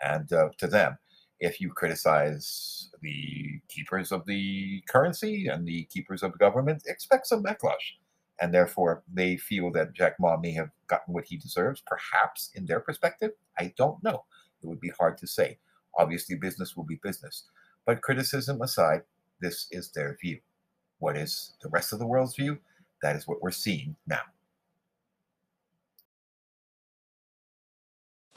And 0.02 0.28
to 0.28 0.66
them, 0.66 0.98
if 1.44 1.60
you 1.60 1.70
criticize 1.70 2.88
the 3.02 3.60
keepers 3.68 4.12
of 4.12 4.24
the 4.24 4.82
currency 4.88 5.46
and 5.46 5.66
the 5.68 5.84
keepers 5.84 6.22
of 6.22 6.32
the 6.32 6.38
government, 6.38 6.82
expect 6.86 7.26
some 7.26 7.42
backlash. 7.42 7.98
And 8.40 8.52
therefore, 8.52 9.02
they 9.12 9.36
feel 9.36 9.70
that 9.72 9.92
Jack 9.92 10.14
Ma 10.18 10.38
may 10.38 10.52
have 10.52 10.70
gotten 10.86 11.12
what 11.12 11.26
he 11.26 11.36
deserves, 11.36 11.82
perhaps 11.86 12.50
in 12.54 12.64
their 12.64 12.80
perspective. 12.80 13.32
I 13.58 13.74
don't 13.76 14.02
know. 14.02 14.24
It 14.62 14.66
would 14.66 14.80
be 14.80 14.92
hard 14.98 15.18
to 15.18 15.26
say. 15.26 15.58
Obviously, 15.98 16.34
business 16.36 16.76
will 16.76 16.84
be 16.84 16.98
business. 17.02 17.44
But 17.84 18.00
criticism 18.00 18.62
aside, 18.62 19.02
this 19.40 19.66
is 19.70 19.92
their 19.92 20.16
view. 20.20 20.40
What 20.98 21.16
is 21.18 21.52
the 21.62 21.68
rest 21.68 21.92
of 21.92 21.98
the 21.98 22.06
world's 22.06 22.36
view? 22.36 22.58
That 23.02 23.16
is 23.16 23.28
what 23.28 23.42
we're 23.42 23.50
seeing 23.50 23.96
now. 24.06 24.22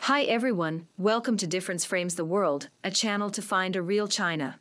Hi 0.07 0.23
everyone, 0.23 0.87
welcome 0.97 1.35
to 1.35 1.45
Difference 1.45 1.83
Frames 1.83 2.15
the 2.15 2.23
World, 2.23 2.69
a 2.81 2.89
channel 2.89 3.29
to 3.29 3.41
find 3.41 3.75
a 3.75 3.81
real 3.81 4.07
China. 4.07 4.57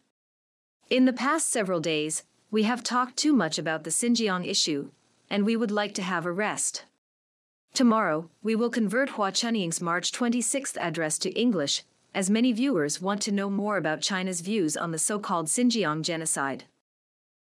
In 0.91 1.05
the 1.05 1.13
past 1.13 1.51
several 1.51 1.79
days, 1.79 2.25
we 2.51 2.65
have 2.65 2.83
talked 2.83 3.17
too 3.17 3.33
much 3.33 3.57
about 3.57 3.85
the 3.85 3.91
Xinjiang 3.91 4.45
issue, 4.45 4.91
and 5.31 5.47
we 5.47 5.55
would 5.55 5.71
like 5.71 5.95
to 5.95 6.03
have 6.03 6.27
a 6.27 6.33
rest. 6.33 6.85
Tomorrow, 7.75 8.29
we 8.43 8.57
will 8.57 8.71
convert 8.71 9.11
Hua 9.11 9.31
Chunying's 9.31 9.81
March 9.81 10.11
26th 10.11 10.77
address 10.79 11.17
to 11.19 11.31
English, 11.39 11.85
as 12.13 12.29
many 12.29 12.51
viewers 12.51 13.01
want 13.01 13.23
to 13.23 13.31
know 13.31 13.49
more 13.49 13.77
about 13.77 14.01
China's 14.01 14.41
views 14.41 14.77
on 14.77 14.91
the 14.91 14.99
so 14.99 15.21
called 15.21 15.47
Xinjiang 15.47 16.03
genocide. 16.03 16.65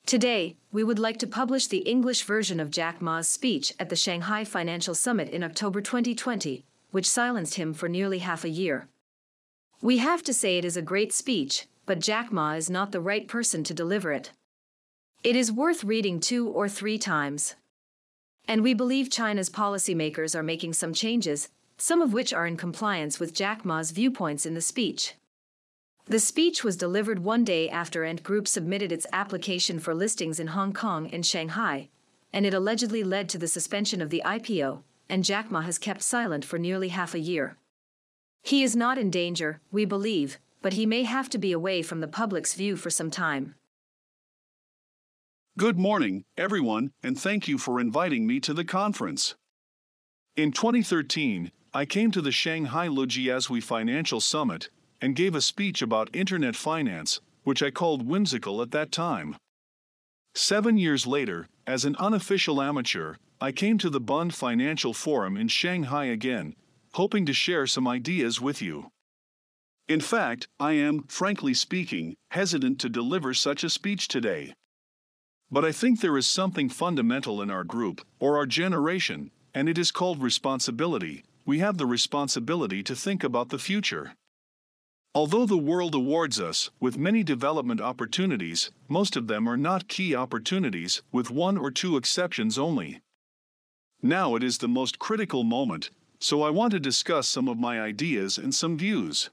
Today, 0.06 0.58
we 0.70 0.84
would 0.84 1.00
like 1.00 1.18
to 1.20 1.28
publish 1.28 1.68
the 1.68 1.88
English 1.94 2.24
version 2.24 2.60
of 2.60 2.72
Jack 2.72 3.02
Ma's 3.02 3.30
speech 3.30 3.72
at 3.80 3.88
the 3.88 3.96
Shanghai 3.96 4.44
Financial 4.44 4.96
Summit 4.96 5.30
in 5.30 5.46
October 5.46 5.80
2020 5.80 6.66
which 6.96 7.10
silenced 7.10 7.56
him 7.56 7.74
for 7.74 7.90
nearly 7.90 8.20
half 8.20 8.46
a 8.46 8.50
year. 8.64 8.88
We 9.82 9.98
have 9.98 10.24
to 10.24 10.34
say 10.34 10.58
it 10.58 10.64
is 10.64 10.78
a 10.78 10.82
great 10.82 11.12
speech, 11.12 11.68
but 11.86 12.00
Jack 12.00 12.32
Ma 12.32 12.54
is 12.54 12.70
not 12.70 12.94
the 12.94 13.02
right 13.02 13.28
person 13.28 13.66
to 13.66 13.74
deliver 13.74 14.14
it. 14.14 14.32
It 15.22 15.36
is 15.36 15.52
worth 15.52 15.84
reading 15.84 16.22
two 16.22 16.48
or 16.48 16.70
three 16.70 16.98
times. 16.98 17.56
And 18.48 18.64
we 18.64 18.74
believe 18.74 19.12
China's 19.12 19.50
policymakers 19.50 20.36
are 20.36 20.52
making 20.52 20.72
some 20.72 20.94
changes, 20.94 21.50
some 21.78 22.02
of 22.02 22.14
which 22.14 22.32
are 22.32 22.48
in 22.48 22.56
compliance 22.56 23.20
with 23.20 23.36
Jack 23.36 23.66
Ma's 23.66 23.92
viewpoints 23.92 24.46
in 24.46 24.54
the 24.54 24.62
speech. 24.62 25.16
The 26.06 26.22
speech 26.22 26.64
was 26.64 26.78
delivered 26.78 27.20
one 27.20 27.44
day 27.44 27.70
after 27.70 28.06
Ant 28.06 28.24
Group 28.24 28.48
submitted 28.48 28.94
its 28.94 29.06
application 29.12 29.80
for 29.80 29.94
listings 29.94 30.40
in 30.40 30.48
Hong 30.48 30.72
Kong 30.72 31.10
and 31.12 31.25
Shanghai, 31.25 31.90
and 32.32 32.46
it 32.46 32.54
allegedly 32.54 33.04
led 33.04 33.28
to 33.28 33.38
the 33.38 33.50
suspension 33.50 34.02
of 34.02 34.12
the 34.12 34.22
IPO, 34.25 34.84
and 35.10 35.24
Jack 35.24 35.52
Ma 35.52 35.62
has 35.62 35.78
kept 35.78 36.02
silent 36.02 36.44
for 36.46 36.58
nearly 36.58 36.90
half 36.90 37.14
a 37.14 37.20
year. 37.20 37.58
He 38.44 38.64
is 38.64 38.76
not 38.76 38.98
in 38.98 39.10
danger, 39.10 39.60
we 39.72 39.86
believe, 39.86 40.38
but 40.62 40.74
he 40.74 40.86
may 40.86 41.04
have 41.04 41.30
to 41.30 41.38
be 41.38 41.52
away 41.52 41.82
from 41.82 42.00
the 42.00 42.08
public's 42.08 42.54
view 42.54 42.76
for 42.76 42.90
some 42.90 43.12
time. 43.12 43.56
Good 45.58 45.78
morning, 45.80 46.26
everyone, 46.38 46.92
and 47.02 47.20
thank 47.20 47.48
you 47.48 47.58
for 47.58 47.80
inviting 47.80 48.28
me 48.28 48.40
to 48.42 48.54
the 48.54 48.66
conference. 48.66 49.36
In 50.36 50.52
2013, 50.52 51.52
I 51.74 51.86
came 51.86 52.12
to 52.12 52.22
the 52.22 52.32
Shanghai 52.32 52.88
Lujiazui 52.88 53.64
Financial 53.64 54.20
Summit 54.20 54.70
and 55.02 55.16
gave 55.16 55.34
a 55.34 55.42
speech 55.42 55.82
about 55.82 56.14
internet 56.14 56.56
finance, 56.56 57.22
which 57.44 57.64
I 57.64 57.72
called 57.72 58.08
whimsical 58.08 58.62
at 58.62 58.72
that 58.72 58.92
time. 58.92 59.38
Seven 60.34 60.78
years 60.78 61.08
later, 61.08 61.48
as 61.66 61.86
an 61.86 61.96
unofficial 61.98 62.62
amateur, 62.62 63.16
I 63.42 63.51
came 63.51 63.77
to 63.80 63.89
the 63.89 64.00
Bund 64.00 64.34
Financial 64.34 64.94
Forum 64.94 65.36
in 65.36 65.50
Shanghai 65.50 66.06
again, 66.06 66.56
hoping 66.94 67.25
to 67.25 67.34
share 67.34 67.68
some 67.68 67.86
ideas 67.86 68.39
with 68.39 68.62
you. 68.62 68.92
In 69.89 70.00
fact, 70.00 70.48
I 70.60 70.72
am, 70.74 71.04
frankly 71.04 71.54
speaking, 71.54 72.15
hesitant 72.32 72.80
to 72.80 72.89
deliver 72.89 73.34
such 73.34 73.63
a 73.63 73.70
speech 73.70 74.08
today. 74.08 74.54
But 75.51 75.65
I 75.65 75.74
think 75.74 76.00
there 76.00 76.18
is 76.18 76.30
something 76.30 76.70
fundamental 76.70 77.42
in 77.42 77.51
our 77.51 77.65
group, 77.65 78.06
or 78.20 78.38
our 78.38 78.46
generation, 78.46 79.32
and 79.54 79.68
it 79.68 79.77
is 79.77 79.92
called 79.92 80.24
responsibility. 80.24 81.24
We 81.46 81.60
have 81.60 81.77
the 81.77 81.86
responsibility 81.86 82.82
to 82.84 82.96
think 82.96 83.24
about 83.24 83.50
the 83.50 83.60
future. 83.60 84.13
Although 85.13 85.46
the 85.46 85.58
world 85.58 85.94
awards 85.94 86.39
us 86.39 86.72
with 86.80 86.98
many 86.98 87.22
development 87.22 87.80
opportunities, 87.80 88.72
most 88.88 89.15
of 89.15 89.27
them 89.27 89.48
are 89.48 89.58
not 89.58 89.88
key 89.88 90.15
opportunities, 90.15 91.04
with 91.12 91.30
one 91.30 91.58
or 91.58 91.70
two 91.70 91.96
exceptions 91.96 92.58
only. 92.58 93.01
Now 94.06 94.36
it 94.36 94.44
is 94.44 94.60
the 94.60 94.68
most 94.68 95.00
critical 95.00 95.44
moment, 95.44 95.90
so 96.20 96.44
I 96.44 96.52
want 96.52 96.70
to 96.74 96.80
discuss 96.80 97.28
some 97.28 97.48
of 97.48 97.58
my 97.58 97.82
ideas 97.82 98.38
and 98.38 98.54
some 98.54 98.78
views. 98.78 99.32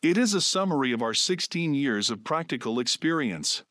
It 0.00 0.16
is 0.16 0.32
a 0.32 0.40
summary 0.40 0.92
of 0.92 1.02
our 1.02 1.12
16 1.12 1.74
years 1.74 2.08
of 2.08 2.24
practical 2.24 2.80
experience. 2.80 3.64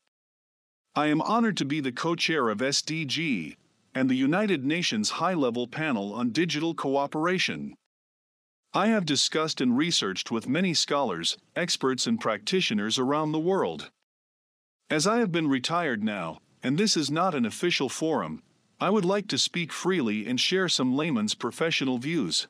I 0.94 1.08
am 1.08 1.20
honored 1.20 1.56
to 1.56 1.64
be 1.64 1.80
the 1.80 1.90
co 1.90 2.14
chair 2.14 2.50
of 2.50 2.58
SDG 2.58 3.56
and 3.96 4.08
the 4.08 4.14
United 4.14 4.64
Nations 4.64 5.18
High 5.18 5.34
Level 5.34 5.66
Panel 5.66 6.14
on 6.14 6.30
Digital 6.30 6.72
Cooperation. 6.72 7.74
I 8.72 8.86
have 8.86 9.06
discussed 9.06 9.60
and 9.60 9.76
researched 9.76 10.30
with 10.30 10.48
many 10.48 10.72
scholars, 10.72 11.36
experts, 11.56 12.06
and 12.06 12.20
practitioners 12.20 12.96
around 12.96 13.32
the 13.32 13.40
world. 13.40 13.90
As 14.88 15.04
I 15.04 15.18
have 15.18 15.32
been 15.32 15.48
retired 15.48 16.04
now, 16.04 16.38
and 16.62 16.78
this 16.78 16.96
is 16.96 17.10
not 17.10 17.34
an 17.34 17.44
official 17.44 17.88
forum, 17.88 18.44
I 18.78 18.90
would 18.90 19.06
like 19.06 19.26
to 19.28 19.38
speak 19.38 19.72
freely 19.72 20.26
and 20.26 20.38
share 20.38 20.68
some 20.68 20.94
layman's 20.94 21.34
professional 21.34 21.96
views. 21.96 22.46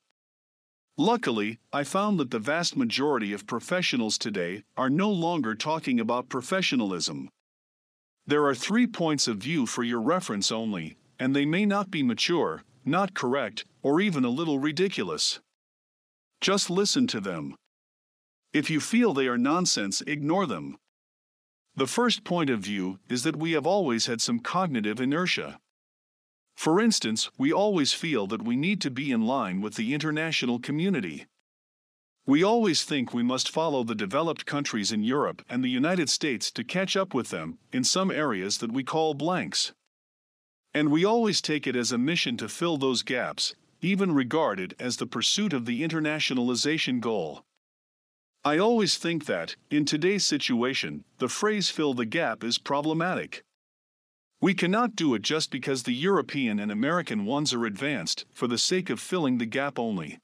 Luckily, 0.99 1.61
I 1.73 1.85
found 1.85 2.19
that 2.19 2.33
the 2.33 2.41
vast 2.41 2.77
majority 2.77 3.33
of 3.33 3.47
professionals 3.47 4.19
today 4.19 4.65
are 4.77 4.91
no 4.91 5.09
longer 5.09 5.55
talking 5.55 6.01
about 6.01 6.29
professionalism. 6.29 7.29
There 8.27 8.45
are 8.45 8.57
three 8.57 8.89
points 8.89 9.29
of 9.29 9.37
view 9.37 9.67
for 9.67 9.85
your 9.85 10.01
reference 10.01 10.51
only, 10.51 10.97
and 11.21 11.37
they 11.37 11.47
may 11.47 11.65
not 11.65 11.93
be 11.93 12.03
mature, 12.03 12.65
not 12.85 13.15
correct, 13.15 13.65
or 13.83 14.01
even 14.01 14.25
a 14.25 14.29
little 14.29 14.59
ridiculous. 14.59 15.39
Just 16.41 16.71
listen 16.71 17.07
to 17.09 17.21
them. 17.21 17.55
If 18.53 18.69
you 18.69 18.81
feel 18.81 19.15
they 19.15 19.29
are 19.29 19.39
nonsense, 19.39 20.01
ignore 20.09 20.47
them. 20.47 20.77
The 21.77 21.87
first 21.87 22.25
point 22.25 22.51
of 22.51 22.61
view 22.61 22.99
is 23.09 23.23
that 23.23 23.37
we 23.37 23.53
have 23.53 23.67
always 23.67 24.07
had 24.07 24.21
some 24.21 24.41
cognitive 24.41 25.01
inertia. 25.01 25.61
For 26.57 26.81
instance, 26.81 27.31
we 27.39 27.53
always 27.53 27.93
feel 27.93 28.27
that 28.27 28.43
we 28.43 28.57
need 28.57 28.81
to 28.81 28.91
be 28.91 29.13
in 29.13 29.27
line 29.27 29.61
with 29.61 29.75
the 29.75 29.95
international 29.95 30.59
community. 30.59 31.27
We 32.27 32.43
always 32.43 32.83
think 32.83 33.15
we 33.15 33.23
must 33.23 33.51
follow 33.51 33.85
the 33.85 33.95
developed 33.95 34.47
countries 34.47 34.91
in 34.91 35.05
Europe 35.05 35.45
and 35.49 35.63
the 35.63 35.69
United 35.69 36.11
States 36.11 36.51
to 36.53 36.65
catch 36.65 36.97
up 36.97 37.15
with 37.15 37.31
them 37.31 37.59
in 37.73 37.85
some 37.85 38.11
areas 38.11 38.59
that 38.59 38.73
we 38.73 38.83
call 38.83 39.15
blanks. 39.15 39.75
And 40.75 40.91
we 40.91 41.05
always 41.05 41.41
take 41.41 41.67
it 41.69 41.77
as 41.77 41.93
a 41.93 41.99
mission 41.99 42.37
to 42.39 42.49
fill 42.49 42.79
those 42.79 43.03
gaps, 43.03 43.55
even 43.81 44.13
regarded 44.13 44.75
as 44.81 44.97
the 44.97 45.07
pursuit 45.07 45.53
of 45.53 45.67
the 45.67 45.83
internationalization 45.83 47.01
goal. 47.01 47.45
I 48.45 48.59
always 48.59 48.97
think 48.97 49.27
that, 49.27 49.57
in 49.71 49.85
today's 49.85 50.27
situation, 50.27 51.05
the 51.19 51.29
phrase 51.29 51.71
fill 51.71 51.95
the 51.95 52.07
gap 52.07 52.43
is 52.43 52.59
problematic. 52.59 53.45
We 54.41 54.53
cannot 54.53 54.95
do 54.95 55.15
it 55.15 55.23
just 55.23 55.51
because 55.51 55.83
the 55.83 55.95
European 55.95 56.59
and 56.59 56.71
American 56.71 57.25
ones 57.25 57.55
are 57.55 57.65
advanced, 57.65 58.27
for 58.35 58.47
the 58.47 58.59
sake 58.59 58.91
of 58.91 59.01
filling 59.01 59.39
the 59.39 59.47
gap 59.47 59.79
only. 59.79 60.19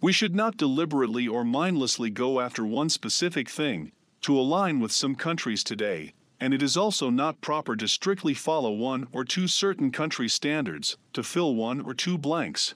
We 0.00 0.12
should 0.12 0.34
not 0.34 0.56
deliberately 0.56 1.28
or 1.28 1.44
mindlessly 1.44 2.10
go 2.10 2.40
after 2.40 2.66
one 2.66 2.90
specific 2.90 3.48
thing, 3.48 3.92
to 4.22 4.38
align 4.38 4.80
with 4.80 4.90
some 4.90 5.14
countries 5.14 5.62
today, 5.62 6.12
and 6.40 6.52
it 6.52 6.62
is 6.62 6.76
also 6.76 7.08
not 7.08 7.40
proper 7.40 7.76
to 7.76 7.86
strictly 7.86 8.34
follow 8.34 8.72
one 8.72 9.06
or 9.12 9.24
two 9.24 9.46
certain 9.46 9.92
country 9.92 10.28
standards, 10.28 10.96
to 11.12 11.22
fill 11.22 11.54
one 11.54 11.80
or 11.80 11.94
two 11.94 12.18
blanks. 12.18 12.74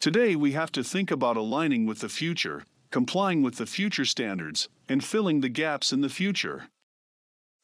Today 0.00 0.34
we 0.34 0.52
have 0.52 0.72
to 0.72 0.82
think 0.82 1.10
about 1.10 1.36
aligning 1.36 1.86
with 1.86 2.00
the 2.00 2.08
future, 2.08 2.64
complying 2.90 3.42
with 3.42 3.56
the 3.56 3.66
future 3.66 4.04
standards, 4.04 4.68
and 4.88 5.04
filling 5.04 5.40
the 5.40 5.48
gaps 5.48 5.92
in 5.92 6.00
the 6.00 6.08
future. 6.08 6.68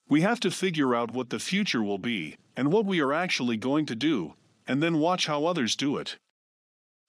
We 0.09 0.21
have 0.21 0.41
to 0.41 0.51
figure 0.51 0.95
out 0.95 1.13
what 1.13 1.31
the 1.31 1.39
future 1.39 1.83
will 1.83 1.99
be, 1.99 2.37
and 2.57 2.73
what 2.73 2.85
we 2.85 3.01
are 3.01 3.13
actually 3.13 3.57
going 3.57 3.87
to 3.87 3.95
do, 3.95 4.35
and 4.67 4.83
then 4.83 4.99
watch 4.99 5.27
how 5.27 5.47
others 5.47 5.75
do 5.75 5.97
it. 5.97 6.17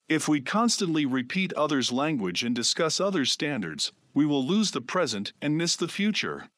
If 0.08 0.28
we 0.28 0.40
constantly 0.40 1.04
repeat 1.04 1.52
others' 1.54 1.92
language 1.92 2.42
and 2.42 2.54
discuss 2.54 3.00
others' 3.00 3.32
standards, 3.32 3.92
we 4.14 4.24
will 4.24 4.46
lose 4.46 4.70
the 4.70 4.80
present 4.80 5.32
and 5.42 5.58
miss 5.58 5.76
the 5.76 5.88
future. 5.88 6.48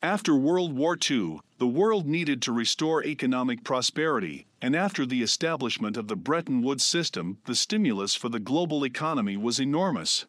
After 0.00 0.36
World 0.36 0.72
War 0.72 0.96
II, 1.10 1.40
the 1.58 1.66
world 1.66 2.06
needed 2.06 2.40
to 2.42 2.52
restore 2.52 3.04
economic 3.04 3.64
prosperity, 3.64 4.46
and 4.62 4.76
after 4.76 5.04
the 5.04 5.22
establishment 5.22 5.96
of 5.96 6.06
the 6.06 6.16
Bretton 6.16 6.62
Woods 6.62 6.86
system, 6.86 7.38
the 7.46 7.54
stimulus 7.54 8.14
for 8.14 8.28
the 8.28 8.38
global 8.38 8.84
economy 8.84 9.36
was 9.36 9.58
enormous. 9.58 10.26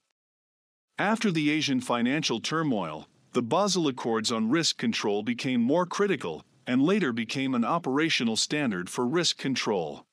After 0.97 1.31
the 1.31 1.51
Asian 1.51 1.79
financial 1.81 2.39
turmoil, 2.39 3.07
the 3.37 3.43
Basel 3.43 3.87
Accords 3.87 4.31
on 4.31 4.49
risk 4.49 4.79
control 4.79 5.21
became 5.21 5.61
more 5.61 5.85
critical 5.85 6.43
and 6.65 6.81
later 6.81 7.13
became 7.13 7.53
an 7.53 7.63
operational 7.63 8.35
standard 8.35 8.89
for 8.89 9.05
risk 9.05 9.37
control. 9.37 10.07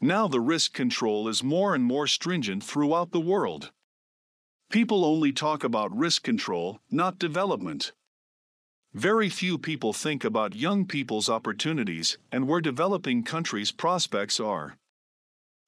Now 0.00 0.28
the 0.28 0.40
risk 0.40 0.72
control 0.72 1.28
is 1.28 1.44
more 1.44 1.74
and 1.74 1.84
more 1.84 2.06
stringent 2.06 2.64
throughout 2.64 3.10
the 3.10 3.20
world. 3.20 3.70
People 4.70 5.04
only 5.04 5.30
talk 5.30 5.62
about 5.62 5.94
risk 5.94 6.22
control, 6.22 6.80
not 6.90 7.18
development. 7.18 7.92
Very 8.94 9.28
few 9.28 9.58
people 9.58 9.92
think 9.92 10.24
about 10.24 10.56
young 10.56 10.86
people's 10.86 11.28
opportunities 11.28 12.16
and 12.32 12.48
where 12.48 12.62
developing 12.62 13.24
countries' 13.24 13.72
prospects 13.72 14.40
are. 14.40 14.78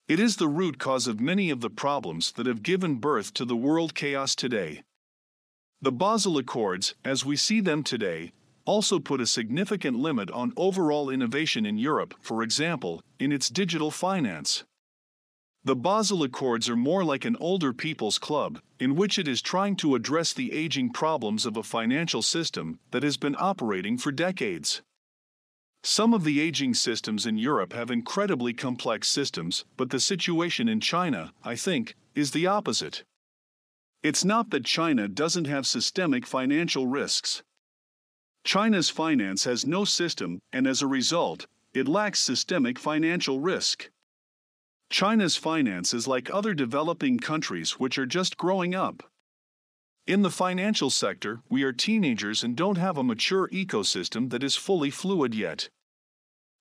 It 0.09 0.19
is 0.19 0.37
the 0.37 0.49
root 0.49 0.79
cause 0.79 1.09
of 1.09 1.21
many 1.21 1.51
of 1.51 1.61
the 1.61 1.69
problems 1.69 2.33
that 2.33 2.47
have 2.47 2.63
given 2.63 2.95
birth 2.95 3.35
to 3.35 3.45
the 3.45 3.55
world 3.55 3.95
chaos 3.95 4.35
today. 4.35 4.83
The 5.85 5.93
Basel 5.93 6.39
Accords, 6.39 6.95
as 7.05 7.27
we 7.27 7.37
see 7.37 7.61
them 7.61 7.83
today, 7.83 8.33
also 8.65 8.99
put 8.99 9.21
a 9.21 9.27
significant 9.27 9.99
limit 9.99 10.31
on 10.31 10.55
overall 10.57 11.11
innovation 11.11 11.67
in 11.67 11.77
Europe, 11.77 12.15
for 12.23 12.43
example, 12.43 13.03
in 13.19 13.31
its 13.31 13.51
digital 13.51 13.91
finance. 13.91 14.65
The 15.63 15.77
Basel 15.77 16.23
Accords 16.23 16.71
are 16.71 16.75
more 16.75 17.05
like 17.05 17.27
an 17.27 17.37
older 17.39 17.75
people's 17.75 18.19
club, 18.19 18.61
in 18.81 18.95
which 18.97 19.19
it 19.19 19.29
is 19.29 19.43
trying 19.43 19.77
to 19.77 19.95
address 19.95 20.33
the 20.33 20.55
aging 20.55 20.89
problems 20.89 21.45
of 21.45 21.59
a 21.59 21.63
financial 21.63 22.23
system 22.23 22.79
that 22.91 23.03
has 23.03 23.19
been 23.19 23.37
operating 23.39 23.99
for 23.99 24.11
decades. 24.11 24.81
Some 25.83 26.15
of 26.15 26.25
the 26.25 26.41
aging 26.41 26.73
systems 26.73 27.27
in 27.27 27.37
Europe 27.37 27.75
have 27.75 27.91
incredibly 27.91 28.55
complex 28.55 29.09
systems, 29.09 29.67
but 29.77 29.91
the 29.91 30.01
situation 30.01 30.67
in 30.67 30.81
China, 30.81 31.35
I 31.45 31.57
think, 31.57 31.95
is 32.15 32.31
the 32.31 32.47
opposite. 32.47 33.05
It's 34.05 34.23
not 34.23 34.51
that 34.51 34.67
China 34.67 35.09
doesn't 35.09 35.47
have 35.47 35.67
systemic 35.67 36.27
financial 36.27 36.87
risks. 36.87 37.43
China's 38.45 38.91
finance 38.91 39.45
has 39.45 39.67
no 39.67 39.87
system, 39.87 40.41
and 40.53 40.67
as 40.67 40.83
a 40.83 40.87
result, 40.87 41.47
it 41.73 41.89
lacks 41.89 42.21
systemic 42.21 42.79
financial 42.79 43.41
risk. 43.41 43.89
China's 44.91 45.37
finance 45.37 45.95
is 45.95 46.07
like 46.07 46.29
other 46.31 46.53
developing 46.53 47.19
countries 47.19 47.81
which 47.81 47.97
are 47.97 48.05
just 48.05 48.37
growing 48.37 48.75
up. 48.75 49.03
In 50.07 50.21
the 50.21 50.31
financial 50.31 50.91
sector, 50.91 51.41
we 51.49 51.63
are 51.63 51.73
teenagers 51.73 52.45
and 52.45 52.55
don't 52.55 52.77
have 52.77 52.99
a 52.99 53.03
mature 53.03 53.49
ecosystem 53.49 54.29
that 54.29 54.45
is 54.45 54.55
fully 54.55 54.91
fluid 54.91 55.35
yet. 55.35 55.71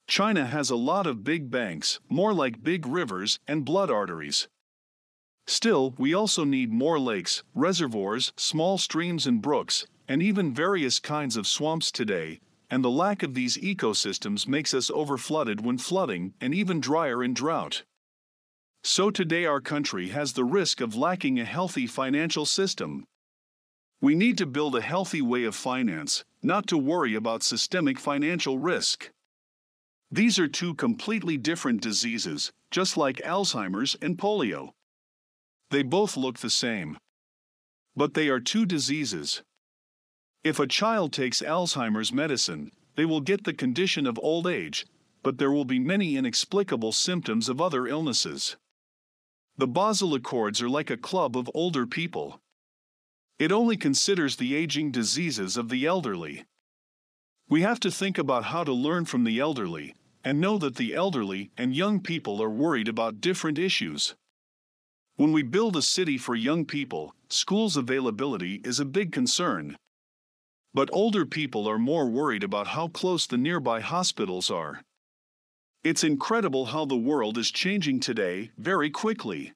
China 0.07 0.45
has 0.45 0.69
a 0.69 0.77
lot 0.77 1.05
of 1.05 1.25
big 1.25 1.51
banks, 1.51 1.99
more 2.07 2.33
like 2.33 2.63
big 2.63 2.87
rivers 2.87 3.37
and 3.45 3.65
blood 3.65 3.91
arteries. 3.91 4.47
Still, 5.45 5.93
we 5.97 6.13
also 6.13 6.43
need 6.43 6.71
more 6.71 6.99
lakes, 6.99 7.43
reservoirs, 7.53 8.31
small 8.37 8.77
streams 8.77 9.27
and 9.27 9.41
brooks, 9.41 9.85
and 10.07 10.23
even 10.23 10.53
various 10.53 10.99
kinds 10.99 11.35
of 11.35 11.47
swamps 11.47 11.91
today, 11.91 12.39
and 12.69 12.83
the 12.83 12.89
lack 12.89 13.23
of 13.23 13.33
these 13.33 13.57
ecosystems 13.57 14.47
makes 14.47 14.73
us 14.73 14.89
overflooded 14.89 15.61
when 15.61 15.77
flooding 15.77 16.33
and 16.41 16.55
even 16.55 16.79
drier 16.79 17.23
in 17.23 17.33
drought. 17.33 17.83
So 18.83 19.11
today 19.11 19.45
our 19.45 19.61
country 19.61 20.09
has 20.09 20.33
the 20.33 20.43
risk 20.43 20.81
of 20.81 20.95
lacking 20.95 21.39
a 21.39 21.45
healthy 21.45 21.87
financial 21.87 22.45
system. 22.45 23.05
We 24.01 24.15
need 24.15 24.37
to 24.39 24.45
build 24.45 24.75
a 24.75 24.81
healthy 24.81 25.21
way 25.21 25.45
of 25.45 25.55
finance, 25.55 26.25
not 26.41 26.67
to 26.67 26.77
worry 26.77 27.15
about 27.15 27.43
systemic 27.43 27.99
financial 27.99 28.57
risk. 28.59 29.09
These 30.11 30.37
are 30.37 30.47
two 30.47 30.73
completely 30.73 31.37
different 31.37 31.81
diseases, 31.81 32.51
just 32.71 32.97
like 32.97 33.21
Alzheimer's 33.23 33.95
and 34.01 34.17
polio. 34.17 34.71
They 35.73 35.81
both 35.81 36.15
look 36.15 36.37
the 36.37 36.51
same. 36.51 36.99
But 37.95 38.13
they 38.13 38.29
are 38.29 38.39
two 38.39 38.63
diseases. 38.63 39.41
If 40.43 40.59
a 40.59 40.67
child 40.67 41.11
takes 41.11 41.41
Alzheimer's 41.41 42.13
medicine, 42.13 42.69
they 42.95 43.05
will 43.05 43.21
get 43.21 43.43
the 43.43 43.55
condition 43.55 44.05
of 44.05 44.19
old 44.21 44.45
age, 44.45 44.85
but 45.23 45.39
there 45.39 45.51
will 45.51 45.65
be 45.65 45.79
many 45.79 46.15
inexplicable 46.15 46.91
symptoms 46.91 47.49
of 47.49 47.59
other 47.59 47.87
illnesses. 47.87 48.55
The 49.57 49.65
Basel 49.65 50.13
Accords 50.13 50.61
are 50.61 50.69
like 50.69 50.91
a 50.91 51.05
club 51.09 51.35
of 51.35 51.49
older 51.55 51.87
people. 51.87 52.39
It 53.39 53.51
only 53.51 53.75
considers 53.75 54.35
the 54.35 54.53
aging 54.53 54.91
diseases 54.91 55.57
of 55.57 55.69
the 55.69 55.87
elderly. 55.87 56.45
We 57.49 57.63
have 57.63 57.79
to 57.79 57.89
think 57.89 58.19
about 58.19 58.43
how 58.43 58.63
to 58.63 58.73
learn 58.73 59.05
from 59.05 59.23
the 59.23 59.39
elderly 59.39 59.95
and 60.23 60.39
know 60.39 60.59
that 60.59 60.75
the 60.75 60.93
elderly 60.93 61.49
and 61.57 61.75
young 61.75 61.99
people 61.99 62.43
are 62.43 62.57
worried 62.63 62.87
about 62.87 63.21
different 63.21 63.57
issues. 63.57 64.13
When 65.15 65.31
we 65.31 65.43
build 65.43 65.75
a 65.75 65.81
city 65.83 66.17
for 66.17 66.33
young 66.33 66.65
people, 66.65 67.13
schools 67.29 67.77
availability 67.77 68.61
is 68.63 68.79
a 68.79 68.85
big 68.85 69.11
concern. 69.11 69.77
But 70.73 70.89
older 70.91 71.23
people 71.23 71.69
are 71.69 71.77
more 71.77 72.09
worried 72.09 72.43
about 72.43 72.69
how 72.69 72.87
close 72.87 73.27
the 73.27 73.37
nearby 73.37 73.79
hospitals 73.79 74.49
are. 74.49 74.81
It's 75.83 76.03
incredible 76.03 76.65
how 76.65 76.85
the 76.85 76.95
world 76.95 77.37
is 77.37 77.51
changing 77.51 77.99
today 77.99 78.49
very 78.57 78.89
quickly. 78.89 79.53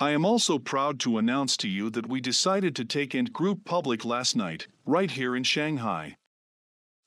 I 0.00 0.10
am 0.10 0.24
also 0.24 0.58
proud 0.58 0.98
to 1.00 1.18
announce 1.18 1.56
to 1.58 1.68
you 1.68 1.88
that 1.90 2.08
we 2.08 2.20
decided 2.20 2.74
to 2.76 2.84
take 2.84 3.14
Ant 3.14 3.32
Group 3.32 3.64
public 3.64 4.04
last 4.04 4.34
night, 4.34 4.66
right 4.84 5.10
here 5.10 5.36
in 5.36 5.44
Shanghai. 5.44 6.16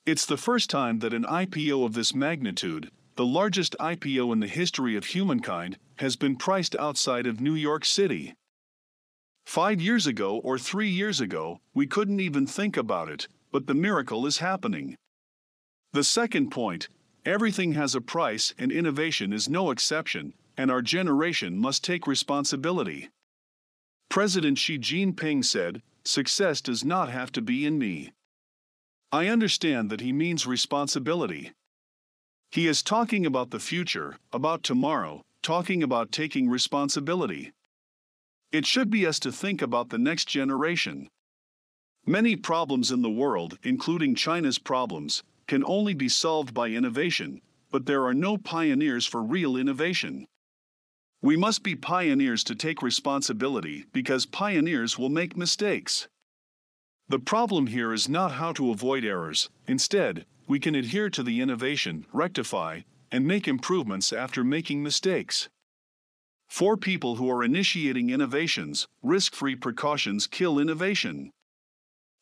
It's 0.06 0.26
the 0.26 0.38
first 0.38 0.70
time 0.70 1.00
that 1.00 1.14
an 1.14 1.24
IPO 1.26 1.86
of 1.86 1.94
this 1.94 2.16
magnitude, 2.16 2.92
the 3.16 3.26
largest 3.26 3.76
IPO 3.80 4.32
in 4.32 4.40
the 4.40 4.48
history 4.48 4.96
of 4.96 5.06
humankind, 5.06 5.78
has 5.98 6.16
been 6.16 6.36
priced 6.36 6.76
outside 6.78 7.28
of 7.28 7.42
New 7.42 7.56
York 7.56 7.86
City. 7.86 8.34
Five 9.46 9.82
years 9.82 10.08
ago 10.08 10.38
or 10.38 10.58
three 10.58 10.90
years 10.90 11.20
ago, 11.20 11.60
we 11.74 11.88
couldn't 11.88 12.20
even 12.20 12.48
think 12.48 12.78
about 12.78 13.10
it, 13.10 13.28
but 13.52 13.68
the 13.68 13.74
miracle 13.74 14.26
is 14.26 14.38
happening. 14.38 14.96
The 15.94 16.04
second 16.04 16.52
point 16.52 16.88
everything 17.26 17.74
has 17.74 17.94
a 17.94 18.02
price, 18.02 18.54
and 18.58 18.72
innovation 18.72 19.34
is 19.34 19.50
no 19.50 19.72
exception, 19.72 20.34
and 20.58 20.72
our 20.72 20.82
generation 20.82 21.58
must 21.58 21.84
take 21.84 22.08
responsibility. 22.08 23.10
President 24.10 24.58
Xi 24.58 24.78
Jinping 24.80 25.44
said, 25.46 25.82
Success 26.04 26.62
does 26.62 26.84
not 26.84 27.10
have 27.10 27.32
to 27.34 27.42
be 27.42 27.66
in 27.66 27.78
me. 27.78 28.12
I 29.12 29.28
understand 29.28 29.90
that 29.90 30.02
he 30.02 30.14
means 30.14 30.48
responsibility. 30.48 31.52
He 32.52 32.68
is 32.68 32.84
talking 32.84 33.26
about 33.26 33.52
the 33.52 33.62
future, 33.62 34.18
about 34.34 34.62
tomorrow, 34.62 35.24
talking 35.42 35.82
about 35.82 36.12
taking 36.12 36.50
responsibility. 36.50 37.54
It 38.52 38.66
should 38.66 38.90
be 38.90 39.08
us 39.08 39.20
to 39.20 39.32
think 39.32 39.62
about 39.62 39.90
the 39.90 39.98
next 39.98 40.26
generation. 40.28 41.08
Many 42.06 42.36
problems 42.36 42.92
in 42.92 43.04
the 43.04 43.10
world, 43.10 43.58
including 43.64 44.16
China's 44.16 44.60
problems, 44.60 45.24
can 45.48 45.64
only 45.64 45.94
be 45.94 46.10
solved 46.10 46.54
by 46.54 46.68
innovation, 46.68 47.40
but 47.72 47.86
there 47.86 48.04
are 48.06 48.14
no 48.14 48.38
pioneers 48.38 49.06
for 49.06 49.24
real 49.24 49.56
innovation. 49.56 50.28
We 51.22 51.38
must 51.38 51.64
be 51.64 51.76
pioneers 51.76 52.44
to 52.46 52.56
take 52.56 52.82
responsibility 52.82 53.86
because 53.94 54.26
pioneers 54.26 54.98
will 54.98 55.10
make 55.10 55.38
mistakes. 55.38 56.10
The 57.08 57.20
problem 57.20 57.68
here 57.68 57.94
is 57.94 58.10
not 58.10 58.34
how 58.34 58.52
to 58.54 58.72
avoid 58.72 59.06
errors, 59.06 59.50
instead, 59.68 60.26
we 60.52 60.60
can 60.60 60.76
adhere 60.76 61.10
to 61.10 61.24
the 61.24 61.40
innovation, 61.40 62.06
rectify, 62.12 62.82
and 63.10 63.26
make 63.26 63.48
improvements 63.48 64.12
after 64.12 64.44
making 64.44 64.84
mistakes. 64.84 65.48
For 66.50 66.76
people 66.76 67.16
who 67.16 67.32
are 67.32 67.42
initiating 67.42 68.10
innovations, 68.10 68.86
risk 69.02 69.34
free 69.34 69.56
precautions 69.56 70.28
kill 70.28 70.60
innovation. 70.60 71.32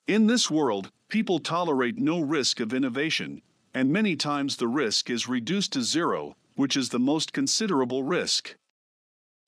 In 0.06 0.28
this 0.28 0.48
world, 0.48 0.92
people 1.08 1.40
tolerate 1.40 1.98
no 1.98 2.20
risk 2.20 2.60
of 2.60 2.72
innovation, 2.72 3.42
and 3.74 3.92
many 3.92 4.16
times 4.16 4.58
the 4.58 4.68
risk 4.68 5.10
is 5.10 5.28
reduced 5.28 5.74
to 5.74 5.82
zero, 5.82 6.36
which 6.54 6.78
is 6.78 6.90
the 6.90 7.00
most 7.00 7.34
considerable 7.34 8.04
risk. 8.04 8.56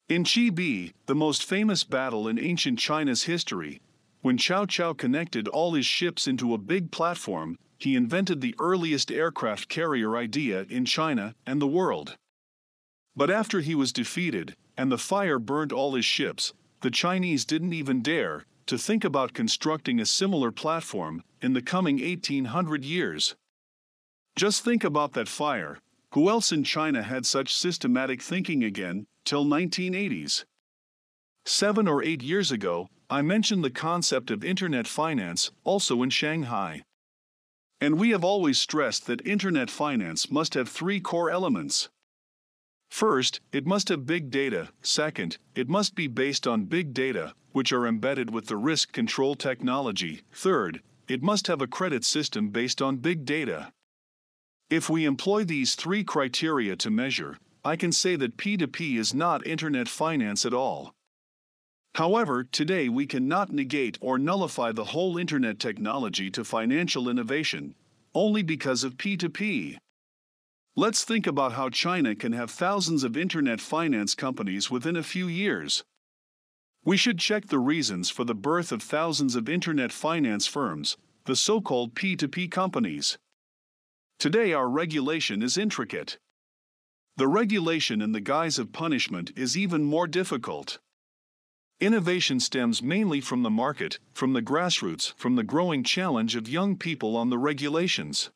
In 0.10 0.24
Chibi, 0.24 0.94
the 1.06 1.14
most 1.14 1.46
famous 1.46 1.84
battle 1.84 2.28
in 2.28 2.40
ancient 2.40 2.80
China's 2.80 3.26
history, 3.26 3.80
when 4.22 4.40
Cao 4.40 4.66
Cao 4.66 4.98
connected 4.98 5.48
all 5.48 5.76
his 5.76 5.86
ships 5.86 6.26
into 6.28 6.56
a 6.56 6.58
big 6.58 6.90
platform, 6.90 7.60
he 7.82 7.96
invented 7.96 8.42
the 8.42 8.54
earliest 8.60 9.12
aircraft 9.12 9.68
carrier 9.68 10.16
idea 10.16 10.68
in 10.70 10.86
China 10.86 11.34
and 11.48 11.60
the 11.60 11.68
world. 11.68 12.16
But 13.16 13.32
after 13.32 13.62
he 13.62 13.74
was 13.74 13.92
defeated, 13.92 14.56
and 14.78 14.92
the 14.92 15.00
fire 15.00 15.40
burned 15.40 15.74
all 15.74 15.96
his 15.96 16.06
ships, 16.06 16.54
the 16.82 16.92
Chinese 16.92 17.44
didn't 17.44 17.74
even 17.74 18.04
dare 18.04 18.46
to 18.68 18.78
think 18.78 19.04
about 19.04 19.34
constructing 19.34 20.00
a 20.00 20.06
similar 20.06 20.52
platform 20.52 21.24
in 21.42 21.54
the 21.54 21.62
coming 21.62 21.96
1800 22.00 22.86
years. 22.86 23.36
Just 24.36 24.64
think 24.64 24.84
about 24.84 25.14
that 25.14 25.28
fire. 25.28 25.80
Who 26.14 26.30
else 26.30 26.52
in 26.52 26.64
China 26.64 27.02
had 27.02 27.26
such 27.26 27.56
systematic 27.56 28.22
thinking 28.22 28.64
again 28.64 29.08
till 29.26 29.44
1980s? 29.44 30.46
Seven 31.46 31.88
or 31.88 32.04
eight 32.04 32.22
years 32.22 32.52
ago, 32.52 32.90
I 33.10 33.24
mentioned 33.24 33.64
the 33.64 33.72
concept 33.72 34.30
of 34.30 34.44
internet 34.44 34.86
finance 34.86 35.50
also 35.64 36.04
in 36.04 36.12
Shanghai. 36.12 36.84
And 37.82 38.00
we 38.00 38.12
have 38.12 38.24
always 38.24 38.60
stressed 38.60 39.08
that 39.08 39.26
internet 39.26 39.72
finance 39.72 40.30
must 40.30 40.54
have 40.54 40.70
three 40.70 41.00
core 41.00 41.32
elements. 41.32 41.90
First, 42.92 43.40
it 43.52 43.66
must 43.66 43.90
have 43.90 44.06
big 44.06 44.30
data. 44.30 44.70
Second, 44.84 45.40
it 45.56 45.68
must 45.68 45.96
be 45.96 46.08
based 46.08 46.46
on 46.46 46.66
big 46.66 46.94
data, 46.94 47.34
which 47.54 47.74
are 47.74 47.88
embedded 47.88 48.32
with 48.32 48.46
the 48.46 48.58
risk 48.58 48.92
control 48.92 49.34
technology. 49.34 50.22
Third, 50.32 50.82
it 51.08 51.24
must 51.24 51.48
have 51.48 51.62
a 51.62 51.68
credit 51.68 52.06
system 52.06 52.50
based 52.50 52.82
on 52.82 52.98
big 52.98 53.26
data. 53.26 53.72
If 54.70 54.90
we 54.90 55.06
employ 55.06 55.44
these 55.44 55.74
three 55.74 56.04
criteria 56.04 56.76
to 56.76 56.92
measure, 56.92 57.38
I 57.66 57.76
can 57.76 57.92
say 57.92 58.16
that 58.16 58.38
P2P 58.38 58.98
is 58.98 59.14
not 59.14 59.46
internet 59.48 59.88
finance 59.88 60.46
at 60.46 60.54
all. 60.54 60.94
However, 61.96 62.44
today 62.44 62.88
we 62.88 63.06
cannot 63.06 63.52
negate 63.52 63.98
or 64.00 64.18
nullify 64.18 64.72
the 64.72 64.86
whole 64.86 65.18
internet 65.18 65.60
technology 65.60 66.32
to 66.32 66.44
financial 66.44 67.10
innovation, 67.10 67.76
only 68.16 68.44
because 68.44 68.84
of 68.84 68.98
P2P. 68.98 69.78
Let's 70.76 71.04
think 71.04 71.28
about 71.28 71.54
how 71.54 71.70
China 71.70 72.16
can 72.16 72.32
have 72.32 72.50
thousands 72.50 73.04
of 73.04 73.18
internet 73.18 73.60
finance 73.60 74.16
companies 74.16 74.72
within 74.72 74.96
a 74.96 75.04
few 75.04 75.28
years. 75.28 75.84
We 76.86 76.96
should 76.96 77.20
check 77.20 77.48
the 77.48 77.60
reasons 77.60 78.10
for 78.10 78.24
the 78.24 78.34
birth 78.34 78.72
of 78.72 78.82
thousands 78.82 79.36
of 79.36 79.50
internet 79.50 79.92
finance 79.92 80.48
firms, 80.48 80.96
the 81.26 81.36
so 81.36 81.60
called 81.60 81.94
P2P 81.94 82.50
companies. 82.50 83.18
Today, 84.18 84.54
our 84.54 84.70
regulation 84.70 85.44
is 85.44 85.58
intricate. 85.58 86.18
The 87.18 87.28
regulation 87.28 88.02
in 88.02 88.14
the 88.14 88.22
guise 88.22 88.58
of 88.58 88.72
punishment 88.72 89.32
is 89.36 89.58
even 89.58 89.84
more 89.84 90.08
difficult. 90.08 90.80
Innovation 91.82 92.40
stems 92.40 92.84
mainly 92.84 93.20
from 93.20 93.42
the 93.42 93.50
market, 93.50 93.98
from 94.14 94.34
the 94.34 94.42
grassroots, 94.44 95.16
from 95.16 95.36
the 95.36 95.44
growing 95.44 95.84
challenge 95.84 96.36
of 96.36 96.48
young 96.48 96.78
people 96.78 97.18
on 97.18 97.32
the 97.32 97.40
regulations. 97.40 98.30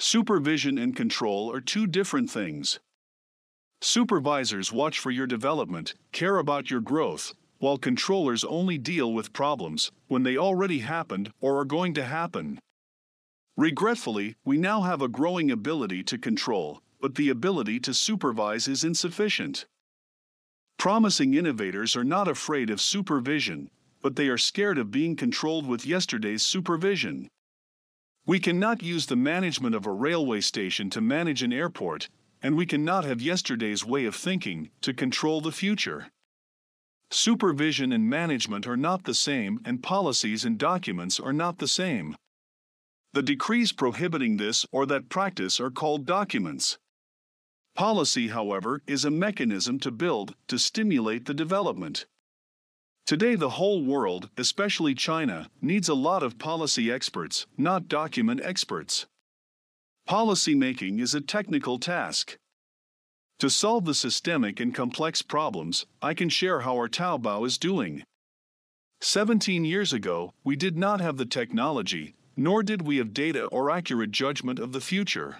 Supervision 0.00 0.76
and 0.76 0.96
control 0.96 1.52
are 1.52 1.60
two 1.60 1.86
different 1.86 2.28
things. 2.28 2.80
Supervisors 3.80 4.72
watch 4.72 4.98
for 4.98 5.12
your 5.12 5.28
development, 5.28 5.94
care 6.10 6.38
about 6.38 6.72
your 6.72 6.80
growth, 6.80 7.34
while 7.58 7.78
controllers 7.78 8.42
only 8.42 8.78
deal 8.78 9.12
with 9.12 9.32
problems 9.32 9.92
when 10.08 10.24
they 10.24 10.36
already 10.36 10.80
happened 10.80 11.32
or 11.40 11.60
are 11.60 11.64
going 11.64 11.94
to 11.94 12.04
happen. 12.04 12.58
Regretfully, 13.56 14.34
we 14.44 14.58
now 14.58 14.80
have 14.80 15.02
a 15.02 15.08
growing 15.08 15.52
ability 15.52 16.02
to 16.02 16.18
control, 16.18 16.82
but 17.00 17.14
the 17.14 17.28
ability 17.28 17.78
to 17.78 17.94
supervise 17.94 18.66
is 18.66 18.82
insufficient. 18.82 19.66
Promising 20.80 21.34
innovators 21.34 21.94
are 21.94 22.04
not 22.04 22.26
afraid 22.26 22.70
of 22.70 22.80
supervision, 22.80 23.68
but 24.00 24.16
they 24.16 24.28
are 24.28 24.38
scared 24.38 24.78
of 24.78 24.90
being 24.90 25.14
controlled 25.14 25.66
with 25.66 25.84
yesterday's 25.84 26.42
supervision. 26.42 27.28
We 28.24 28.40
cannot 28.40 28.82
use 28.82 29.04
the 29.04 29.14
management 29.14 29.74
of 29.74 29.84
a 29.84 29.92
railway 29.92 30.40
station 30.40 30.88
to 30.88 31.02
manage 31.02 31.42
an 31.42 31.52
airport, 31.52 32.08
and 32.40 32.56
we 32.56 32.64
cannot 32.64 33.04
have 33.04 33.20
yesterday's 33.20 33.84
way 33.84 34.06
of 34.06 34.16
thinking 34.16 34.70
to 34.80 34.94
control 34.94 35.42
the 35.42 35.52
future. 35.52 36.08
Supervision 37.10 37.92
and 37.92 38.08
management 38.08 38.66
are 38.66 38.78
not 38.78 39.04
the 39.04 39.12
same, 39.12 39.60
and 39.66 39.82
policies 39.82 40.46
and 40.46 40.56
documents 40.56 41.20
are 41.20 41.34
not 41.34 41.58
the 41.58 41.68
same. 41.68 42.16
The 43.12 43.22
decrees 43.22 43.72
prohibiting 43.72 44.38
this 44.38 44.64
or 44.72 44.86
that 44.86 45.10
practice 45.10 45.60
are 45.60 45.70
called 45.70 46.06
documents. 46.06 46.78
Policy, 47.74 48.28
however, 48.28 48.82
is 48.86 49.04
a 49.04 49.10
mechanism 49.10 49.78
to 49.80 49.90
build, 49.90 50.34
to 50.48 50.58
stimulate 50.58 51.26
the 51.26 51.34
development. 51.34 52.06
Today, 53.06 53.34
the 53.34 53.50
whole 53.50 53.84
world, 53.84 54.30
especially 54.36 54.94
China, 54.94 55.50
needs 55.60 55.88
a 55.88 55.94
lot 55.94 56.22
of 56.22 56.38
policy 56.38 56.92
experts, 56.92 57.46
not 57.56 57.88
document 57.88 58.40
experts. 58.44 59.06
Policy 60.06 60.54
making 60.54 60.98
is 60.98 61.14
a 61.14 61.20
technical 61.20 61.78
task. 61.78 62.38
To 63.40 63.48
solve 63.48 63.84
the 63.84 63.94
systemic 63.94 64.60
and 64.60 64.74
complex 64.74 65.22
problems, 65.22 65.86
I 66.02 66.14
can 66.14 66.28
share 66.28 66.60
how 66.60 66.74
our 66.74 66.88
Taobao 66.88 67.46
is 67.46 67.58
doing. 67.58 68.04
17 69.00 69.64
years 69.64 69.92
ago, 69.94 70.34
we 70.44 70.56
did 70.56 70.76
not 70.76 71.00
have 71.00 71.16
the 71.16 71.24
technology, 71.24 72.14
nor 72.36 72.62
did 72.62 72.82
we 72.82 72.98
have 72.98 73.14
data 73.14 73.46
or 73.46 73.70
accurate 73.70 74.10
judgment 74.10 74.58
of 74.58 74.72
the 74.72 74.80
future. 74.80 75.38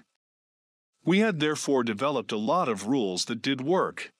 We 1.04 1.20
had 1.20 1.40
therefore 1.40 1.82
developed 1.82 2.30
a 2.30 2.36
lot 2.36 2.68
of 2.68 2.86
rules 2.86 3.24
that 3.24 3.42
did 3.42 3.60
work. 3.60 4.12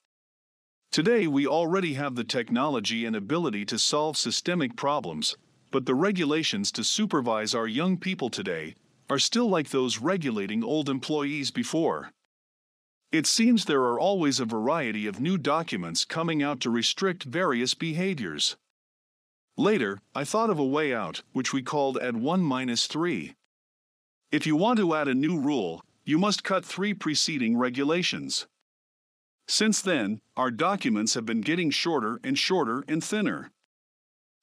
Today, 0.91 1.27
we 1.27 1.45
already 1.45 1.93
have 1.93 2.15
the 2.15 2.23
technology 2.23 3.05
and 3.05 3.15
ability 3.15 3.65
to 3.65 3.79
solve 3.79 4.17
systemic 4.17 4.75
problems, 4.75 5.37
but 5.69 5.85
the 5.85 5.95
regulations 5.95 6.71
to 6.73 6.83
supervise 6.83 7.55
our 7.55 7.67
young 7.67 7.97
people 7.97 8.29
today 8.29 8.75
are 9.09 9.19
still 9.19 9.47
like 9.47 9.69
those 9.69 9.99
regulating 9.99 10.63
old 10.63 10.89
employees 10.89 11.51
before. 11.51 12.11
It 13.11 13.27
seems 13.27 13.65
there 13.65 13.83
are 13.83 13.99
always 13.99 14.39
a 14.39 14.45
variety 14.45 15.05
of 15.05 15.19
new 15.19 15.37
documents 15.37 16.05
coming 16.05 16.41
out 16.41 16.59
to 16.61 16.69
restrict 16.69 17.23
various 17.23 17.73
behaviors. 17.73 18.55
Later, 19.57 19.99
I 20.15 20.23
thought 20.23 20.49
of 20.49 20.59
a 20.59 20.65
way 20.65 20.93
out, 20.93 21.21
which 21.33 21.53
we 21.53 21.61
called 21.61 21.97
add 21.97 22.17
1 22.17 22.41
minus 22.41 22.87
3. 22.87 23.35
If 24.31 24.47
you 24.47 24.55
want 24.55 24.79
to 24.79 24.95
add 24.95 25.09
a 25.09 25.13
new 25.13 25.39
rule, 25.39 25.83
you 26.03 26.17
must 26.17 26.43
cut 26.43 26.65
three 26.65 26.93
preceding 26.93 27.57
regulations. 27.57 28.47
Since 29.47 29.81
then, 29.81 30.21
our 30.37 30.51
documents 30.51 31.13
have 31.13 31.25
been 31.25 31.41
getting 31.41 31.71
shorter 31.71 32.19
and 32.23 32.37
shorter 32.37 32.83
and 32.87 33.03
thinner. 33.03 33.51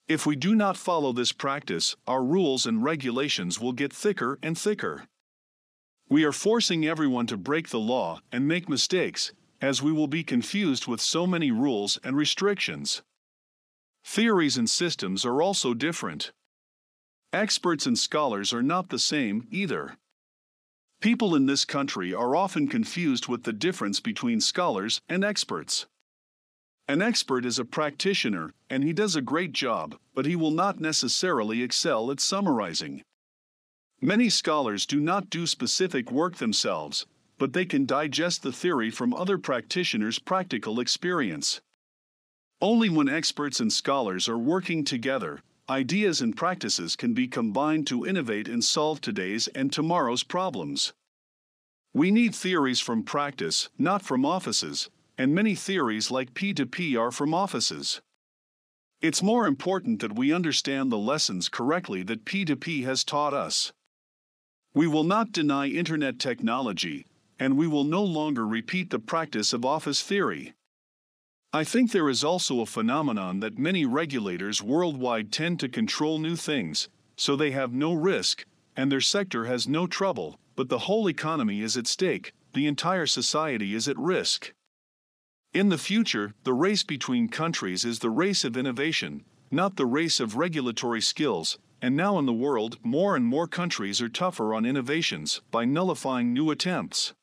If 0.07 0.25
we 0.25 0.37
do 0.37 0.55
not 0.55 0.77
follow 0.77 1.13
this 1.13 1.33
practice, 1.33 1.97
our 2.07 2.25
rules 2.25 2.67
and 2.67 2.83
regulations 2.83 3.61
will 3.61 3.73
get 3.73 3.93
thicker 3.93 4.39
and 4.43 4.57
thicker. 4.57 5.05
We 6.09 6.25
are 6.25 6.33
forcing 6.33 6.87
everyone 6.87 7.27
to 7.27 7.37
break 7.37 7.69
the 7.69 7.79
law 7.79 8.21
and 8.33 8.49
make 8.49 8.69
mistakes, 8.69 9.33
as 9.61 9.83
we 9.83 9.93
will 9.93 10.07
be 10.07 10.25
confused 10.25 10.87
with 10.87 11.01
so 11.01 11.27
many 11.27 11.51
rules 11.51 11.99
and 12.03 12.17
restrictions. 12.17 13.03
Theories 14.05 14.57
and 14.57 14.71
systems 14.71 15.27
are 15.27 15.43
also 15.43 15.75
different. 15.75 16.33
Experts 17.33 17.85
and 17.85 17.99
scholars 17.99 18.55
are 18.55 18.63
not 18.63 18.89
the 18.89 18.99
same 18.99 19.47
either. 19.51 19.99
People 21.01 21.37
in 21.37 21.47
this 21.47 21.65
country 21.65 22.13
are 22.13 22.35
often 22.35 22.67
confused 22.67 23.29
with 23.29 23.45
the 23.45 23.53
difference 23.53 24.01
between 24.01 24.41
scholars 24.41 25.01
and 25.09 25.23
experts. 25.23 25.87
An 26.89 27.01
expert 27.01 27.45
is 27.45 27.59
a 27.59 27.65
practitioner, 27.65 28.53
and 28.69 28.83
he 28.83 28.93
does 28.93 29.15
a 29.15 29.23
great 29.23 29.53
job, 29.53 29.97
but 30.15 30.27
he 30.27 30.35
will 30.35 30.51
not 30.51 30.81
necessarily 30.81 31.63
excel 31.63 32.11
at 32.11 32.19
summarizing. 32.19 33.03
Many 34.01 34.29
scholars 34.29 34.87
do 34.87 34.99
not 34.99 35.31
do 35.31 35.47
specific 35.47 36.11
work 36.11 36.37
themselves, 36.37 37.07
but 37.39 37.53
they 37.53 37.65
can 37.65 37.87
digest 37.87 38.43
the 38.43 38.53
theory 38.53 38.91
from 38.91 39.15
other 39.15 39.39
practitioners' 39.39 40.19
practical 40.19 40.81
experience. 40.81 41.61
Only 42.61 42.89
when 42.89 43.09
experts 43.09 43.61
and 43.61 43.73
scholars 43.73 44.29
are 44.29 44.39
working 44.39 44.85
together, 44.85 45.43
ideas 45.71 46.21
and 46.21 46.37
practices 46.37 46.97
can 46.97 47.13
be 47.13 47.29
combined 47.29 47.87
to 47.87 48.07
innovate 48.07 48.49
and 48.49 48.65
solve 48.65 49.01
today's 49.01 49.49
and 49.49 49.73
tomorrow's 49.73 50.23
problems. 50.23 50.93
We 51.93 52.11
need 52.11 52.35
theories 52.35 52.81
from 52.81 53.03
practice, 53.03 53.69
not 53.79 54.03
from 54.03 54.25
offices, 54.25 54.89
and 55.19 55.35
many 55.35 55.55
theories 55.55 56.11
like 56.11 56.35
P2P 56.35 56.99
are 56.99 57.11
from 57.11 57.35
offices. 57.35 58.01
It's 59.01 59.23
more 59.23 59.47
important 59.47 60.01
that 60.01 60.17
we 60.17 60.33
understand 60.33 60.91
the 60.91 60.99
lessons 60.99 61.49
correctly 61.49 62.03
that 62.05 62.25
P2P 62.25 62.85
has 62.85 63.05
taught 63.05 63.35
us. 63.35 63.73
We 64.75 64.87
will 64.87 65.05
not 65.05 65.33
deny 65.33 65.69
Internet 65.69 66.19
technology, 66.19 67.07
and 67.39 67.57
we 67.57 67.67
will 67.67 67.85
no 67.85 68.03
longer 68.03 68.47
repeat 68.47 68.91
the 68.91 68.99
practice 68.99 69.53
of 69.53 69.65
office 69.65 70.03
theory. 70.03 70.55
I 71.53 71.65
think 71.65 71.93
there 71.93 72.11
is 72.11 72.23
also 72.23 72.61
a 72.61 72.67
phenomenon 72.67 73.41
that 73.41 73.59
many 73.59 73.87
regulators 73.87 74.63
worldwide 74.63 75.33
tend 75.33 75.59
to 75.61 75.69
control 75.69 76.19
new 76.19 76.37
things, 76.37 76.91
so 77.17 77.37
they 77.37 77.53
have 77.53 77.73
no 77.73 77.95
risk, 77.95 78.45
and 78.77 78.93
their 78.93 79.01
sector 79.01 79.47
has 79.47 79.67
no 79.67 79.87
trouble, 79.87 80.39
but 80.57 80.69
the 80.69 80.81
whole 80.81 81.09
economy 81.09 81.63
is 81.63 81.75
at 81.77 81.87
stake, 81.87 82.33
the 82.53 82.67
entire 82.67 83.07
society 83.07 83.75
is 83.75 83.89
at 83.89 83.97
risk. 83.97 84.53
In 85.55 85.71
the 85.71 85.79
future, 85.79 86.35
the 86.45 86.53
race 86.53 86.83
between 86.83 87.29
countries 87.29 87.83
is 87.87 88.01
the 88.01 88.11
race 88.11 88.45
of 88.45 88.55
innovation, 88.55 89.25
not 89.51 89.77
the 89.77 89.87
race 89.87 90.21
of 90.21 90.37
regulatory 90.37 91.01
skills, 91.01 91.59
and 91.81 91.97
now 91.97 92.19
in 92.19 92.27
the 92.27 92.33
world, 92.33 92.77
more 92.83 93.17
and 93.17 93.25
more 93.25 93.49
countries 93.49 94.03
are 94.03 94.09
tougher 94.11 94.53
on 94.53 94.67
innovations 94.67 95.41
by 95.51 95.65
nullifying 95.65 96.35
new 96.35 96.51
attempts. 96.51 97.15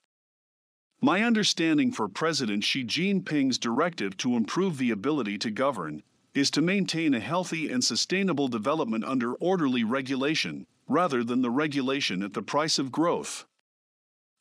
My 1.05 1.21
understanding 1.21 1.91
for 1.91 2.07
President 2.07 2.63
Xi 2.63 2.83
Jinping's 2.83 3.59
directive 3.59 4.17
to 4.17 4.35
improve 4.35 4.79
the 4.79 4.89
ability 4.89 5.37
to 5.37 5.51
govern 5.51 6.01
is 6.33 6.49
to 6.49 6.63
maintain 6.63 7.13
a 7.13 7.19
healthy 7.19 7.71
and 7.71 7.83
sustainable 7.83 8.47
development 8.47 9.03
under 9.03 9.35
orderly 9.35 9.83
regulation, 9.83 10.65
rather 10.87 11.23
than 11.23 11.43
the 11.43 11.51
regulation 11.51 12.23
at 12.23 12.33
the 12.33 12.41
price 12.41 12.79
of 12.79 12.91
growth. 12.91 13.45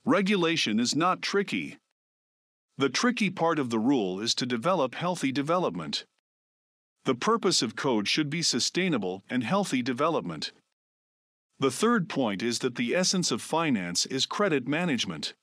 Regulation 0.06 0.80
is 0.80 0.96
not 0.96 1.20
tricky. 1.20 1.76
The 2.78 2.88
tricky 2.88 3.28
part 3.28 3.58
of 3.58 3.68
the 3.68 3.78
rule 3.78 4.18
is 4.18 4.34
to 4.36 4.46
develop 4.46 4.94
healthy 4.94 5.32
development. 5.32 6.06
The 7.04 7.14
purpose 7.14 7.60
of 7.60 7.76
code 7.76 8.08
should 8.08 8.30
be 8.30 8.40
sustainable 8.40 9.22
and 9.28 9.44
healthy 9.44 9.82
development. 9.82 10.50
The 11.58 11.70
third 11.70 12.08
point 12.08 12.42
is 12.42 12.60
that 12.60 12.76
the 12.76 12.94
essence 12.94 13.30
of 13.30 13.42
finance 13.42 14.06
is 14.06 14.24
credit 14.24 14.66
management. 14.66 15.34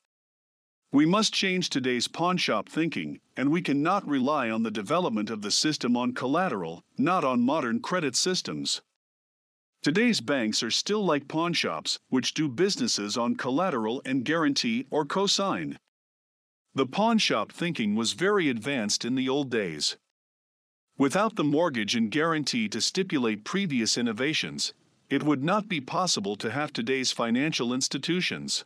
We 0.94 1.06
must 1.06 1.34
change 1.34 1.70
today's 1.70 2.10
pawnshop 2.10 2.68
thinking, 2.68 3.22
and 3.38 3.50
we 3.50 3.62
cannot 3.62 4.06
rely 4.06 4.50
on 4.50 4.64
the 4.64 4.72
development 4.72 5.30
of 5.30 5.42
the 5.42 5.52
system 5.52 5.96
on 5.96 6.14
collateral, 6.14 6.84
not 6.98 7.24
on 7.24 7.40
modern 7.40 7.80
credit 7.80 8.14
systems. 8.18 8.82
Today's 9.82 10.20
banks 10.20 10.62
are 10.62 10.70
still 10.70 11.04
like 11.04 11.30
pawnshops, 11.30 11.98
which 12.10 12.34
do 12.34 12.50
businesses 12.50 13.18
on 13.18 13.36
collateral 13.36 14.02
and 14.04 14.26
guarantee 14.26 14.86
or 14.92 15.06
cosign. 15.06 15.78
The 16.76 16.86
pawnshop 16.86 17.54
thinking 17.54 17.96
was 17.96 18.12
very 18.12 18.50
advanced 18.50 19.06
in 19.06 19.16
the 19.16 19.30
old 19.30 19.50
days. 19.50 19.96
Without 20.98 21.38
the 21.38 21.44
mortgage 21.46 21.96
and 21.96 22.12
guarantee 22.12 22.68
to 22.68 22.82
stipulate 22.82 23.46
previous 23.46 23.98
innovations, 23.98 24.74
it 25.10 25.24
would 25.24 25.44
not 25.44 25.70
be 25.70 25.80
possible 25.80 26.36
to 26.36 26.52
have 26.52 26.74
today's 26.74 27.14
financial 27.14 27.74
institutions. 27.74 28.66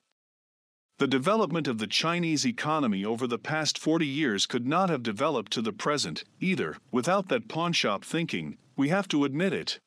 The 0.98 1.08
development 1.08 1.68
of 1.68 1.78
the 1.78 1.88
Chinese 1.88 2.46
economy 2.46 3.04
over 3.04 3.28
the 3.28 3.38
past 3.38 3.78
40 3.78 4.08
years 4.08 4.46
could 4.46 4.66
not 4.66 4.90
have 4.90 5.04
developed 5.04 5.52
to 5.52 5.62
the 5.62 5.74
present, 5.74 6.24
either, 6.40 6.78
without 6.90 7.28
that 7.28 7.50
pawnshop 7.50 8.06
thinking, 8.06 8.58
we 8.78 8.88
have 8.88 9.10
to 9.10 9.26
admit 9.26 9.52
it. 9.52 9.80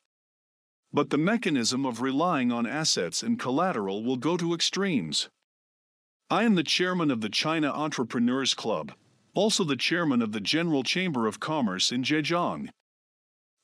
But 0.93 1.09
the 1.09 1.17
mechanism 1.17 1.83
of 1.83 2.01
relying 2.01 2.51
on 2.51 2.67
assets 2.67 3.23
and 3.23 3.39
collateral 3.39 4.03
will 4.03 4.17
go 4.17 4.37
to 4.37 4.53
extremes. 4.53 5.29
I 6.29 6.43
am 6.43 6.53
the 6.53 6.63
chairman 6.63 7.09
of 7.09 7.21
the 7.21 7.29
China 7.29 7.69
Entrepreneurs 7.69 8.53
Club, 8.53 8.91
also 9.33 9.63
the 9.63 9.75
chairman 9.75 10.21
of 10.21 10.31
the 10.31 10.39
General 10.39 10.83
Chamber 10.83 11.25
of 11.25 11.39
Commerce 11.39 11.91
in 11.91 12.03
Zhejiang. 12.03 12.69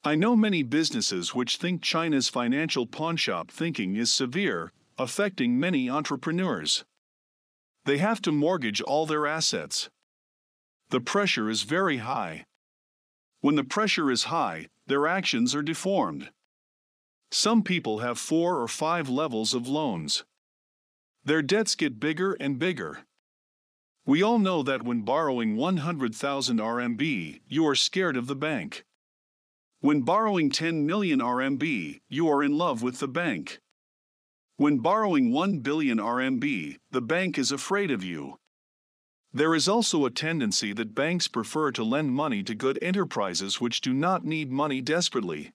I 0.04 0.16
know 0.16 0.36
many 0.36 0.64
businesses 0.64 1.36
which 1.36 1.58
think 1.58 1.84
China's 1.84 2.28
financial 2.28 2.88
pawnshop 2.88 3.52
thinking 3.52 3.96
is 3.96 4.12
severe, 4.12 4.72
affecting 4.98 5.60
many 5.60 5.88
entrepreneurs. 5.88 6.84
They 7.86 8.00
have 8.00 8.22
to 8.24 8.32
mortgage 8.32 8.82
all 8.82 9.06
their 9.06 9.28
assets. 9.28 9.90
The 10.90 11.00
pressure 11.00 11.50
is 11.50 11.62
very 11.62 11.98
high. 11.98 12.46
When 13.42 13.56
the 13.56 13.64
pressure 13.64 14.10
is 14.10 14.26
high, 14.26 14.70
their 14.88 15.08
actions 15.08 15.54
are 15.54 15.62
deformed. 15.62 16.32
Some 17.32 17.64
people 17.64 18.00
have 18.00 18.18
four 18.18 18.60
or 18.60 18.68
five 18.68 19.08
levels 19.08 19.54
of 19.54 19.68
loans. 19.68 20.24
Their 21.24 21.44
debts 21.44 21.76
get 21.76 22.00
bigger 22.00 22.34
and 22.34 22.58
bigger. 22.58 23.06
We 24.06 24.22
all 24.22 24.40
know 24.40 24.64
that 24.64 24.84
when 24.84 25.02
borrowing 25.02 25.56
100,000 25.56 26.60
RMB, 26.60 27.42
you 27.48 27.68
are 27.68 27.76
scared 27.76 28.18
of 28.18 28.28
the 28.28 28.36
bank. 28.36 28.84
When 29.80 30.02
borrowing 30.02 30.50
10 30.50 30.86
million 30.86 31.20
RMB, 31.20 32.02
you 32.10 32.30
are 32.30 32.44
in 32.44 32.58
love 32.58 32.82
with 32.82 33.00
the 33.00 33.08
bank. 33.08 33.60
When 34.58 34.78
borrowing 34.78 35.34
1 35.34 35.60
billion 35.60 35.98
RMB, 35.98 36.78
the 36.90 37.02
bank 37.02 37.38
is 37.38 37.52
afraid 37.52 37.92
of 37.92 38.06
you. 38.06 38.38
There 39.34 39.54
is 39.54 39.68
also 39.68 40.06
a 40.06 40.10
tendency 40.10 40.72
that 40.72 40.96
banks 40.96 41.28
prefer 41.28 41.74
to 41.74 41.84
lend 41.84 42.14
money 42.14 42.42
to 42.44 42.56
good 42.56 42.80
enterprises 42.82 43.60
which 43.60 43.82
do 43.82 43.94
not 43.94 44.24
need 44.24 44.50
money 44.50 44.80
desperately. 44.80 45.52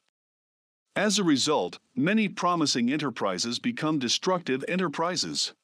As 0.94 1.18
a 1.18 1.24
result, 1.24 1.78
many 1.96 2.28
promising 2.28 2.92
enterprises 2.92 3.58
become 3.58 3.98
destructive 3.98 4.62
enterprises. 4.68 5.54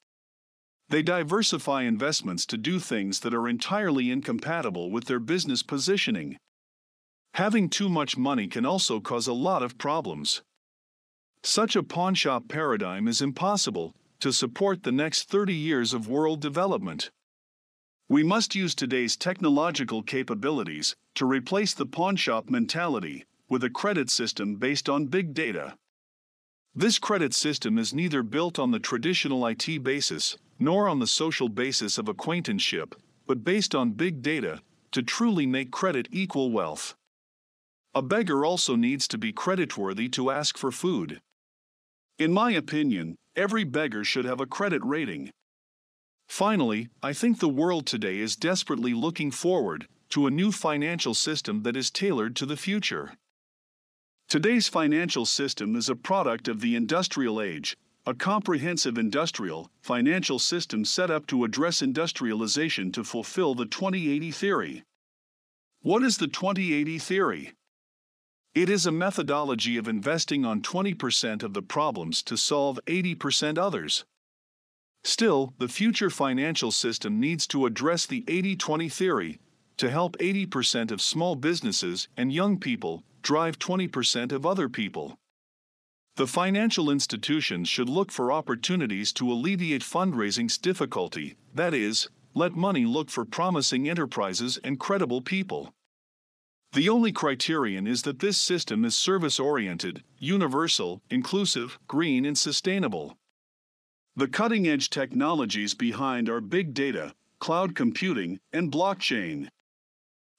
They 0.88 1.02
diversify 1.02 1.82
investments 1.82 2.46
to 2.46 2.56
do 2.56 2.78
things 2.78 3.20
that 3.20 3.34
are 3.34 3.48
entirely 3.48 4.10
incompatible 4.10 4.90
with 4.90 5.04
their 5.04 5.20
business 5.20 5.62
positioning. 5.62 6.38
Having 7.34 7.68
too 7.68 7.90
much 7.90 8.16
money 8.16 8.46
can 8.46 8.64
also 8.64 8.98
cause 8.98 9.26
a 9.26 9.34
lot 9.34 9.62
of 9.62 9.76
problems. 9.76 10.40
Such 11.48 11.76
a 11.76 11.84
pawnshop 11.84 12.48
paradigm 12.48 13.06
is 13.06 13.22
impossible 13.22 13.94
to 14.18 14.32
support 14.32 14.82
the 14.82 14.90
next 14.90 15.28
30 15.28 15.54
years 15.54 15.94
of 15.94 16.08
world 16.08 16.40
development. 16.40 17.12
We 18.08 18.24
must 18.24 18.56
use 18.56 18.74
today's 18.74 19.16
technological 19.16 20.02
capabilities 20.02 20.96
to 21.14 21.24
replace 21.24 21.72
the 21.72 21.86
pawnshop 21.86 22.50
mentality 22.50 23.26
with 23.48 23.62
a 23.62 23.70
credit 23.70 24.10
system 24.10 24.56
based 24.56 24.88
on 24.88 25.06
big 25.06 25.34
data. 25.34 25.76
This 26.74 26.98
credit 26.98 27.32
system 27.32 27.78
is 27.78 27.94
neither 27.94 28.24
built 28.24 28.58
on 28.58 28.72
the 28.72 28.80
traditional 28.80 29.46
IT 29.46 29.84
basis 29.84 30.36
nor 30.58 30.88
on 30.88 30.98
the 30.98 31.06
social 31.06 31.48
basis 31.48 31.96
of 31.96 32.08
acquaintanceship, 32.08 32.96
but 33.24 33.44
based 33.44 33.72
on 33.72 33.92
big 33.92 34.20
data 34.20 34.62
to 34.90 35.00
truly 35.00 35.46
make 35.46 35.70
credit 35.70 36.08
equal 36.10 36.50
wealth. 36.50 36.96
A 37.94 38.02
beggar 38.02 38.44
also 38.44 38.74
needs 38.74 39.06
to 39.06 39.16
be 39.16 39.32
creditworthy 39.32 40.10
to 40.10 40.32
ask 40.32 40.58
for 40.58 40.72
food. 40.72 41.20
In 42.18 42.32
my 42.32 42.52
opinion, 42.52 43.16
every 43.34 43.64
beggar 43.64 44.02
should 44.02 44.24
have 44.24 44.40
a 44.40 44.46
credit 44.46 44.82
rating. 44.82 45.30
Finally, 46.28 46.88
I 47.02 47.12
think 47.12 47.38
the 47.38 47.48
world 47.48 47.84
today 47.86 48.18
is 48.20 48.36
desperately 48.36 48.94
looking 48.94 49.30
forward 49.30 49.86
to 50.10 50.26
a 50.26 50.30
new 50.30 50.50
financial 50.50 51.12
system 51.12 51.62
that 51.64 51.76
is 51.76 51.90
tailored 51.90 52.34
to 52.36 52.46
the 52.46 52.56
future. 52.56 53.12
Today's 54.28 54.66
financial 54.66 55.26
system 55.26 55.76
is 55.76 55.90
a 55.90 55.94
product 55.94 56.48
of 56.48 56.60
the 56.60 56.74
industrial 56.74 57.40
age, 57.40 57.76
a 58.06 58.14
comprehensive 58.14 58.96
industrial, 58.96 59.70
financial 59.82 60.38
system 60.38 60.86
set 60.86 61.10
up 61.10 61.26
to 61.26 61.44
address 61.44 61.82
industrialization 61.82 62.92
to 62.92 63.04
fulfill 63.04 63.54
the 63.54 63.66
2080 63.66 64.30
theory. 64.30 64.82
What 65.82 66.02
is 66.02 66.16
the 66.16 66.28
2080 66.28 66.98
theory? 66.98 67.52
It 68.56 68.70
is 68.70 68.86
a 68.86 68.90
methodology 68.90 69.76
of 69.76 69.86
investing 69.86 70.46
on 70.46 70.62
20% 70.62 71.42
of 71.42 71.52
the 71.52 71.60
problems 71.60 72.22
to 72.22 72.38
solve 72.38 72.80
80% 72.86 73.58
others. 73.58 74.06
Still, 75.04 75.52
the 75.58 75.68
future 75.68 76.08
financial 76.08 76.70
system 76.70 77.20
needs 77.20 77.46
to 77.48 77.66
address 77.66 78.06
the 78.06 78.24
80 78.26 78.56
20 78.56 78.88
theory 78.88 79.40
to 79.76 79.90
help 79.90 80.16
80% 80.16 80.90
of 80.90 81.02
small 81.02 81.36
businesses 81.36 82.08
and 82.16 82.32
young 82.32 82.58
people 82.58 83.04
drive 83.20 83.58
20% 83.58 84.32
of 84.32 84.46
other 84.46 84.70
people. 84.70 85.18
The 86.14 86.26
financial 86.26 86.88
institutions 86.88 87.68
should 87.68 87.90
look 87.90 88.10
for 88.10 88.32
opportunities 88.32 89.12
to 89.12 89.30
alleviate 89.30 89.82
fundraising's 89.82 90.56
difficulty, 90.56 91.36
that 91.54 91.74
is, 91.74 92.08
let 92.32 92.52
money 92.52 92.86
look 92.86 93.10
for 93.10 93.26
promising 93.26 93.86
enterprises 93.86 94.58
and 94.64 94.80
credible 94.80 95.20
people. 95.20 95.74
The 96.72 96.88
only 96.88 97.12
criterion 97.12 97.86
is 97.86 98.02
that 98.02 98.18
this 98.18 98.38
system 98.38 98.84
is 98.84 98.96
service 98.96 99.40
oriented, 99.40 100.02
universal, 100.18 101.00
inclusive, 101.08 101.78
green, 101.88 102.24
and 102.24 102.36
sustainable. 102.36 103.16
The 104.14 104.28
cutting 104.28 104.66
edge 104.66 104.90
technologies 104.90 105.74
behind 105.74 106.28
are 106.28 106.40
big 106.40 106.74
data, 106.74 107.14
cloud 107.38 107.74
computing, 107.74 108.40
and 108.52 108.72
blockchain. 108.72 109.48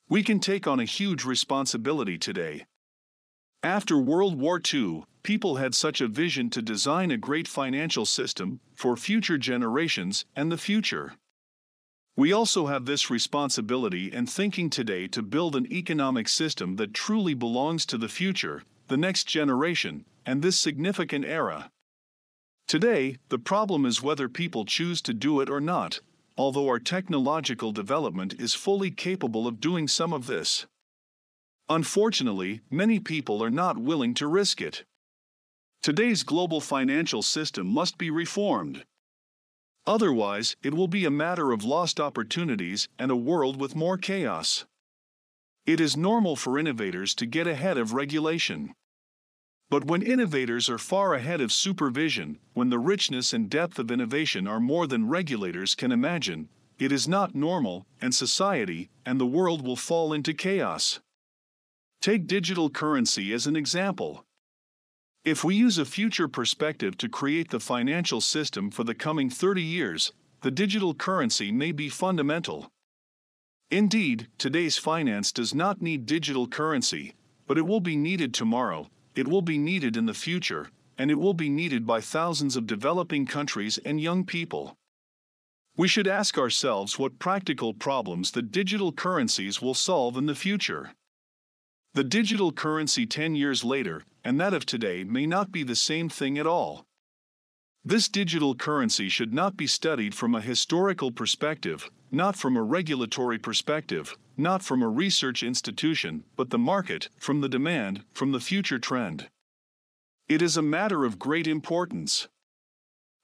We 0.10 0.24
can 0.24 0.40
take 0.40 0.68
on 0.68 0.80
a 0.80 0.86
huge 0.86 1.26
responsibility 1.26 2.18
today. 2.18 2.66
After 3.64 3.98
World 3.98 4.40
War 4.40 4.62
II, 4.74 5.04
people 5.24 5.58
had 5.58 5.76
such 5.76 6.00
a 6.02 6.08
vision 6.08 6.50
to 6.52 6.62
design 6.62 7.12
a 7.12 7.18
great 7.18 7.48
financial 7.48 8.06
system 8.06 8.60
for 8.76 8.96
future 8.96 9.38
generations 9.38 10.26
and 10.36 10.52
the 10.52 10.58
future. 10.58 11.14
We 12.18 12.34
also 12.34 12.66
have 12.66 12.86
this 12.86 13.12
responsibility 13.12 14.12
and 14.12 14.28
thinking 14.28 14.72
today 14.72 15.08
to 15.10 15.22
build 15.22 15.56
an 15.56 15.72
economic 15.72 16.28
system 16.28 16.78
that 16.78 16.96
truly 16.96 17.36
belongs 17.36 17.86
to 17.86 17.98
the 17.98 18.10
future, 18.10 18.64
the 18.88 18.98
next 18.98 19.26
generation, 19.26 20.04
and 20.26 20.42
this 20.42 20.58
significant 20.58 21.26
era. 21.26 21.70
Today, 22.68 23.18
the 23.30 23.38
problem 23.38 23.86
is 23.86 24.02
whether 24.02 24.28
people 24.28 24.66
choose 24.66 25.00
to 25.04 25.14
do 25.14 25.42
it 25.42 25.50
or 25.50 25.62
not, 25.62 26.00
although 26.36 26.68
our 26.68 26.80
technological 26.80 27.72
development 27.72 28.34
is 28.40 28.56
fully 28.56 28.90
capable 28.90 29.46
of 29.46 29.62
doing 29.62 29.88
some 29.88 30.12
of 30.12 30.26
this. 30.26 30.66
Unfortunately, 31.70 32.62
many 32.72 33.00
people 33.00 33.44
are 33.44 33.52
not 33.52 33.78
willing 33.78 34.16
to 34.16 34.26
risk 34.26 34.60
it. 34.60 34.86
Today's 35.84 36.24
global 36.24 36.62
financial 36.62 37.22
system 37.22 37.68
must 37.68 38.00
be 38.00 38.10
reformed. 38.10 38.86
Otherwise, 39.88 40.58
it 40.62 40.74
will 40.74 40.90
be 40.90 41.06
a 41.06 41.10
matter 41.10 41.54
of 41.54 41.64
lost 41.64 41.98
opportunities 41.98 42.90
and 43.00 43.10
a 43.10 43.16
world 43.16 43.58
with 43.60 43.74
more 43.74 43.98
chaos. 43.98 44.66
It 45.66 45.80
is 45.80 45.96
normal 45.96 46.36
for 46.36 46.60
innovators 46.60 47.16
to 47.16 47.26
get 47.26 47.48
ahead 47.48 47.78
of 47.78 47.94
regulation. 47.94 48.74
But 49.70 49.86
when 49.86 50.02
innovators 50.02 50.70
are 50.70 50.78
far 50.78 51.14
ahead 51.14 51.40
of 51.40 51.54
supervision, 51.54 52.40
when 52.54 52.70
the 52.70 52.80
richness 52.80 53.32
and 53.32 53.50
depth 53.50 53.80
of 53.80 53.90
innovation 53.90 54.46
are 54.46 54.60
more 54.60 54.88
than 54.88 55.08
regulators 55.08 55.74
can 55.74 55.94
imagine, 55.94 56.50
it 56.78 56.92
is 56.92 57.08
not 57.08 57.34
normal, 57.34 57.86
and 58.02 58.14
society 58.14 58.90
and 59.06 59.20
the 59.20 59.26
world 59.26 59.66
will 59.66 59.76
fall 59.78 60.12
into 60.12 60.34
chaos. 60.34 61.00
Take 62.02 62.28
digital 62.28 62.70
currency 62.70 63.34
as 63.34 63.48
an 63.48 63.56
example. 63.56 64.27
If 65.28 65.44
we 65.44 65.56
use 65.56 65.78
a 65.78 65.84
future 65.84 66.30
perspective 66.30 66.98
to 67.00 67.10
create 67.10 67.50
the 67.50 67.60
financial 67.60 68.22
system 68.22 68.72
for 68.72 68.86
the 68.86 68.96
coming 68.96 69.30
30 69.30 69.62
years, 69.62 70.14
the 70.40 70.50
digital 70.50 70.94
currency 70.94 71.52
may 71.52 71.74
be 71.74 71.90
fundamental. 71.90 72.72
Indeed, 73.70 74.30
today's 74.38 74.78
finance 74.78 75.34
does 75.34 75.54
not 75.54 75.82
need 75.82 76.06
digital 76.06 76.48
currency, 76.48 77.14
but 77.46 77.58
it 77.58 77.64
will 77.64 77.82
be 77.82 77.98
needed 77.98 78.34
tomorrow, 78.34 78.88
it 79.16 79.28
will 79.28 79.42
be 79.42 79.58
needed 79.58 79.98
in 79.98 80.06
the 80.06 80.14
future, 80.14 80.70
and 80.98 81.12
it 81.12 81.20
will 81.20 81.34
be 81.34 81.50
needed 81.50 81.86
by 81.86 82.00
thousands 82.00 82.56
of 82.56 82.66
developing 82.66 83.26
countries 83.26 83.78
and 83.80 84.00
young 84.00 84.24
people. 84.24 84.78
We 85.76 85.90
should 85.90 86.08
ask 86.08 86.38
ourselves 86.38 86.98
what 86.98 87.20
practical 87.20 87.74
problems 87.74 88.32
the 88.32 88.42
digital 88.42 88.94
currencies 88.94 89.62
will 89.62 89.74
solve 89.74 90.16
in 90.16 90.28
the 90.28 90.36
future. 90.36 90.94
The 91.94 92.04
digital 92.04 92.52
currency 92.52 93.06
10 93.06 93.36
years 93.36 93.64
later 93.64 94.04
and 94.28 94.42
that 94.42 94.54
of 94.54 94.66
today 94.66 95.06
may 95.06 95.26
not 95.26 95.54
be 95.54 95.64
the 95.64 95.74
same 95.74 96.10
thing 96.10 96.38
at 96.38 96.46
all. 96.46 96.86
This 97.86 98.10
digital 98.10 98.56
currency 98.56 99.08
should 99.08 99.34
not 99.34 99.56
be 99.56 99.68
studied 99.68 100.14
from 100.14 100.36
a 100.36 100.42
historical 100.42 101.12
perspective, 101.12 101.90
not 102.12 102.36
from 102.36 102.58
a 102.58 102.62
regulatory 102.62 103.40
perspective, 103.40 104.18
not 104.36 104.62
from 104.62 104.84
a 104.84 104.90
research 104.90 105.44
institution, 105.44 106.26
but 106.36 106.50
the 106.50 106.58
market, 106.58 107.08
from 107.18 107.40
the 107.40 107.48
demand, 107.48 108.04
from 108.12 108.34
the 108.34 108.42
future 108.42 108.80
trend. 108.80 109.30
It 110.28 110.42
is 110.42 110.58
a 110.58 110.62
matter 110.62 111.06
of 111.06 111.18
great 111.18 111.48
importance. 111.48 112.28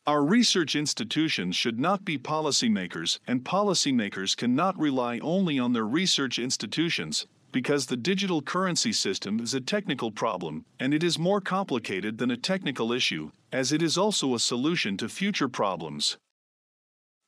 Our 0.07 0.23
research 0.23 0.73
institutions 0.73 1.57
should 1.57 1.81
not 1.81 2.05
be 2.05 2.17
policymakers, 2.17 3.19
and 3.27 3.43
policymakers 3.43 4.37
cannot 4.37 4.79
rely 4.79 5.19
only 5.19 5.59
on 5.59 5.73
their 5.73 5.85
research 5.85 6.39
institutions, 6.39 7.27
because 7.53 7.85
the 7.85 7.95
digital 7.95 8.41
currency 8.41 8.91
system 8.91 9.39
is 9.39 9.53
a 9.53 9.61
technical 9.61 10.11
problem, 10.11 10.65
and 10.79 10.93
it 10.93 11.03
is 11.03 11.17
more 11.17 11.39
complicated 11.39 12.17
than 12.17 12.31
a 12.31 12.35
technical 12.35 12.91
issue, 12.91 13.31
as 13.53 13.71
it 13.71 13.81
is 13.81 13.97
also 13.97 14.33
a 14.33 14.39
solution 14.39 14.97
to 14.97 15.07
future 15.07 15.47
problems. 15.47 16.17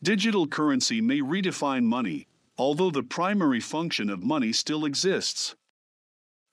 Digital 0.04 0.48
currency 0.48 1.00
may 1.00 1.22
redefine 1.22 1.86
money, 1.86 2.28
although 2.58 2.92
the 2.92 3.04
primary 3.04 3.62
function 3.62 4.10
of 4.10 4.24
money 4.24 4.52
still 4.52 4.84
exists. 4.84 5.56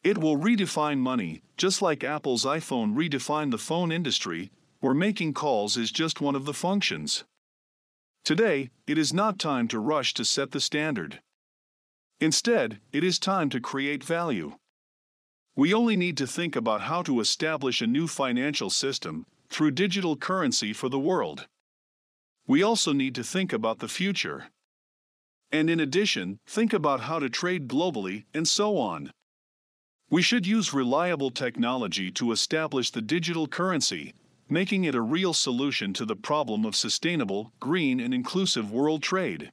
It 0.04 0.18
will 0.18 0.36
redefine 0.36 0.98
money, 0.98 1.42
just 1.56 1.80
like 1.80 2.04
Apple's 2.04 2.44
iPhone 2.44 2.94
redefined 2.94 3.50
the 3.52 3.58
phone 3.58 3.90
industry, 3.90 4.50
where 4.80 4.94
making 4.94 5.32
calls 5.32 5.76
is 5.76 5.90
just 5.90 6.20
one 6.20 6.34
of 6.34 6.44
the 6.44 6.54
functions. 6.54 7.24
Today, 8.24 8.70
it 8.86 8.98
is 8.98 9.12
not 9.12 9.38
time 9.38 9.66
to 9.68 9.78
rush 9.78 10.12
to 10.14 10.24
set 10.24 10.50
the 10.50 10.60
standard. 10.60 11.20
Instead, 12.22 12.78
it 12.92 13.02
is 13.02 13.18
time 13.18 13.50
to 13.50 13.58
create 13.58 14.04
value. 14.04 14.52
We 15.56 15.74
only 15.74 15.96
need 15.96 16.16
to 16.18 16.26
think 16.28 16.54
about 16.54 16.82
how 16.82 17.02
to 17.02 17.18
establish 17.18 17.82
a 17.82 17.86
new 17.88 18.06
financial 18.06 18.70
system 18.70 19.26
through 19.50 19.72
digital 19.72 20.14
currency 20.14 20.72
for 20.72 20.88
the 20.88 21.00
world. 21.00 21.48
We 22.46 22.62
also 22.62 22.92
need 22.92 23.16
to 23.16 23.24
think 23.24 23.52
about 23.52 23.80
the 23.80 23.88
future. 23.88 24.44
And 25.50 25.68
in 25.68 25.80
addition, 25.80 26.38
think 26.46 26.72
about 26.72 27.00
how 27.00 27.18
to 27.18 27.28
trade 27.28 27.66
globally 27.66 28.26
and 28.32 28.46
so 28.46 28.78
on. 28.78 29.10
We 30.08 30.22
should 30.22 30.46
use 30.46 30.72
reliable 30.72 31.32
technology 31.32 32.12
to 32.12 32.30
establish 32.30 32.92
the 32.92 33.02
digital 33.02 33.48
currency, 33.48 34.14
making 34.48 34.84
it 34.84 34.94
a 34.94 35.00
real 35.00 35.34
solution 35.34 35.92
to 35.94 36.04
the 36.04 36.14
problem 36.14 36.64
of 36.64 36.76
sustainable, 36.76 37.52
green, 37.58 37.98
and 37.98 38.14
inclusive 38.14 38.70
world 38.70 39.02
trade. 39.02 39.50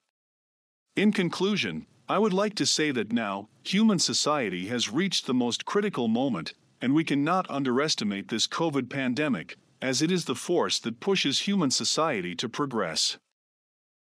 In 0.96 1.12
conclusion, 1.12 1.88
I 2.10 2.18
would 2.18 2.34
like 2.34 2.56
to 2.56 2.66
say 2.66 2.90
that 2.90 3.14
now, 3.14 3.50
human 3.64 4.00
society 4.00 4.66
has 4.66 4.90
reached 4.90 5.28
the 5.28 5.34
most 5.34 5.64
critical 5.64 6.08
moment, 6.08 6.56
and 6.82 6.96
we 6.96 7.04
cannot 7.04 7.48
underestimate 7.52 8.30
this 8.30 8.48
COVID 8.48 8.90
pandemic, 8.90 9.58
as 9.80 10.02
it 10.02 10.12
is 10.12 10.26
the 10.26 10.34
force 10.34 10.80
that 10.80 11.00
pushes 11.00 11.42
human 11.42 11.70
society 11.70 12.36
to 12.38 12.50
progress. 12.50 13.20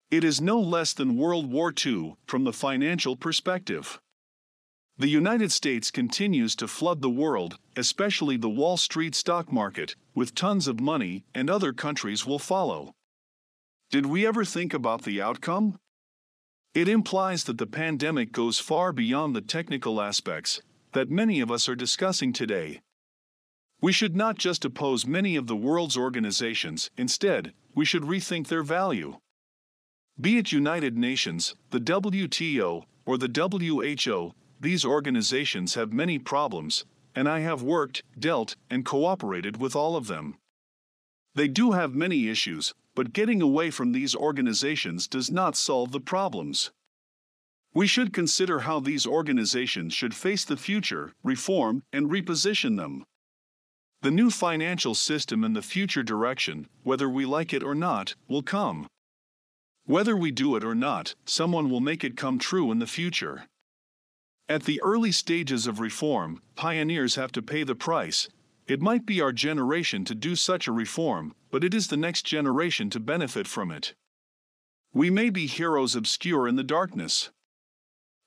It 0.10 0.24
is 0.24 0.42
no 0.42 0.60
less 0.60 0.94
than 0.94 1.16
World 1.16 1.52
War 1.52 1.72
II 1.72 2.16
from 2.26 2.44
the 2.44 2.52
financial 2.52 3.16
perspective. 3.16 4.00
The 4.98 5.08
United 5.08 5.52
States 5.52 5.92
continues 5.92 6.56
to 6.56 6.68
flood 6.68 7.04
the 7.04 7.10
world, 7.10 7.60
especially 7.76 8.36
the 8.36 8.50
Wall 8.50 8.78
Street 8.78 9.14
stock 9.14 9.52
market, 9.52 9.96
with 10.16 10.34
tons 10.34 10.68
of 10.68 10.80
money, 10.80 11.24
and 11.36 11.52
other 11.52 11.72
countries 11.72 12.26
will 12.26 12.40
follow. 12.40 12.94
Did 13.92 14.08
we 14.08 14.26
ever 14.26 14.44
think 14.44 14.74
about 14.74 15.04
the 15.04 15.22
outcome? 15.22 15.78
It 16.74 16.88
implies 16.88 17.44
that 17.46 17.58
the 17.58 17.68
pandemic 17.68 18.32
goes 18.32 18.60
far 18.60 18.94
beyond 18.94 19.36
the 19.36 19.42
technical 19.42 20.02
aspects 20.02 20.62
that 20.94 21.10
many 21.10 21.42
of 21.42 21.52
us 21.52 21.68
are 21.68 21.76
discussing 21.76 22.32
today. 22.32 22.80
We 23.82 23.92
should 23.92 24.16
not 24.16 24.38
just 24.38 24.64
oppose 24.64 25.06
many 25.06 25.36
of 25.36 25.48
the 25.48 25.56
world's 25.56 25.98
organizations, 25.98 26.90
instead, 26.98 27.54
we 27.76 27.84
should 27.84 28.04
rethink 28.04 28.48
their 28.48 28.64
value. 28.64 29.18
Be 30.20 30.38
it 30.38 30.52
United 30.52 30.98
Nations, 30.98 31.56
the 31.72 31.80
WTO, 31.80 32.84
or 33.06 33.18
the 33.18 33.28
WHO, 33.28 34.34
these 34.60 34.86
organizations 34.86 35.74
have 35.74 35.92
many 35.92 36.20
problems, 36.20 36.86
and 37.16 37.28
I 37.28 37.40
have 37.40 37.64
worked, 37.64 38.04
dealt, 38.18 38.56
and 38.70 38.86
cooperated 38.86 39.58
with 39.58 39.76
all 39.76 39.96
of 39.98 40.08
them. 40.08 40.38
They 41.34 41.48
do 41.48 41.72
have 41.72 41.96
many 41.96 42.30
issues, 42.30 42.74
but 42.96 43.14
getting 43.14 43.42
away 43.42 43.72
from 43.72 43.92
these 43.92 44.16
organizations 44.16 45.08
does 45.08 45.32
not 45.32 45.56
solve 45.56 45.92
the 45.92 46.00
problems. 46.00 46.72
We 47.74 47.88
should 47.88 48.12
consider 48.12 48.60
how 48.60 48.80
these 48.82 49.08
organizations 49.08 49.94
should 49.94 50.14
face 50.14 50.44
the 50.44 50.58
future, 50.58 51.14
reform, 51.24 51.84
and 51.94 52.10
reposition 52.10 52.76
them. 52.76 53.06
The 54.02 54.12
new 54.12 54.30
financial 54.30 54.96
system 54.96 55.44
and 55.44 55.56
the 55.56 55.62
future 55.62 56.04
direction, 56.04 56.68
whether 56.84 57.08
we 57.08 57.26
like 57.26 57.54
it 57.54 57.64
or 57.64 57.76
not, 57.76 58.16
will 58.28 58.44
come. 58.44 58.88
Whether 59.86 60.18
we 60.18 60.32
do 60.32 60.56
it 60.56 60.64
or 60.64 60.76
not, 60.76 61.16
someone 61.26 61.70
will 61.70 61.80
make 61.80 62.04
it 62.04 62.18
come 62.18 62.40
true 62.40 62.72
in 62.72 62.80
the 62.80 62.88
future. 62.88 63.46
At 64.50 64.64
the 64.64 64.82
early 64.82 65.12
stages 65.12 65.66
of 65.66 65.80
reform, 65.80 66.42
pioneers 66.56 67.16
have 67.16 67.32
to 67.34 67.42
pay 67.42 67.64
the 67.64 67.76
price, 67.76 68.28
it 68.68 68.82
might 68.82 69.06
be 69.06 69.22
our 69.22 69.32
generation 69.32 70.06
to 70.06 70.16
do 70.16 70.36
such 70.36 70.68
a 70.68 70.72
reform, 70.72 71.34
but 71.50 71.64
it 71.64 71.74
is 71.74 71.88
the 71.88 71.98
next 71.98 72.26
generation 72.26 72.90
to 72.90 73.00
benefit 73.00 73.48
from 73.48 73.72
it. 73.72 73.94
We 74.94 75.10
may 75.10 75.30
be 75.30 75.48
heroes 75.48 75.96
obscure 75.96 76.48
in 76.48 76.56
the 76.56 76.64
darkness. 76.64 77.32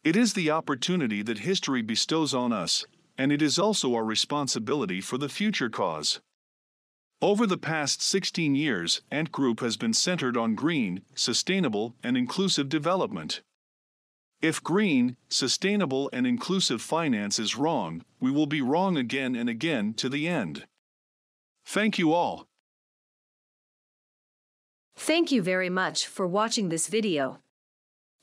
It 0.03 0.17
is 0.17 0.35
the 0.35 0.51
opportunity 0.51 1.23
that 1.23 1.39
history 1.39 1.83
bestows 1.83 2.35
on 2.35 2.53
us, 2.53 2.85
and 3.17 3.33
it 3.33 3.41
is 3.41 3.59
also 3.59 3.95
our 3.95 4.05
responsibility 4.05 5.01
for 5.01 5.19
the 5.19 5.29
future 5.29 5.71
cause. 5.71 6.21
Over 7.23 7.47
the 7.47 7.57
past 7.57 8.03
16 8.03 8.55
years, 8.55 9.01
Ant 9.11 9.33
Group 9.33 9.61
has 9.61 9.77
been 9.77 9.95
centered 9.95 10.37
on 10.37 10.55
green, 10.55 11.03
sustainable, 11.15 11.95
and 12.03 12.19
inclusive 12.19 12.69
development. 12.69 13.41
If 14.45 14.63
green, 14.63 15.17
sustainable, 15.31 16.11
and 16.13 16.27
inclusive 16.27 16.83
finance 16.83 17.39
is 17.39 17.57
wrong, 17.57 18.05
we 18.21 18.31
will 18.31 18.45
be 18.45 18.61
wrong 18.61 18.99
again 18.99 19.35
and 19.35 19.49
again 19.49 19.95
to 19.95 20.11
the 20.11 20.29
end. 20.29 20.67
Thank 21.65 21.99
you 21.99 22.13
all. 22.13 22.45
Thank 24.97 25.33
you 25.33 25.41
very 25.41 25.71
much 25.71 26.07
for 26.07 26.27
watching 26.27 26.69
this 26.69 26.89
video. 26.89 27.39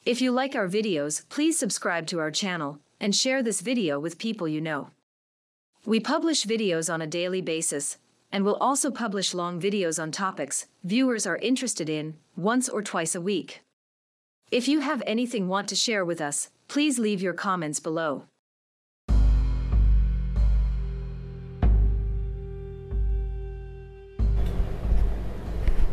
If 0.05 0.21
you 0.21 0.29
like 0.31 0.53
our 0.53 0.67
videos, 0.67 1.27
please 1.27 1.57
subscribe 1.57 2.05
to 2.09 2.19
our 2.19 2.29
channel 2.29 2.77
and 2.99 3.15
share 3.15 3.41
this 3.41 3.61
video 3.61 3.99
with 3.99 4.19
people 4.19 4.47
you 4.47 4.61
know. 4.61 4.91
We 5.87 5.99
publish 5.99 6.45
videos 6.45 6.93
on 6.93 7.01
a 7.01 7.07
daily 7.07 7.41
basis 7.41 7.97
and 8.31 8.45
will 8.45 8.57
also 8.57 8.91
publish 8.91 9.33
long 9.33 9.59
videos 9.59 9.99
on 9.99 10.11
topics 10.11 10.67
viewers 10.83 11.25
are 11.25 11.37
interested 11.37 11.89
in 11.89 12.17
once 12.37 12.69
or 12.69 12.83
twice 12.83 13.15
a 13.15 13.21
week. 13.21 13.63
If 14.51 14.67
you 14.67 14.81
have 14.81 15.01
anything 15.07 15.47
want 15.47 15.69
to 15.69 15.77
share 15.77 16.03
with 16.03 16.19
us, 16.19 16.49
please 16.67 16.99
leave 16.99 17.21
your 17.21 17.31
comments 17.31 17.79
below. 17.79 18.23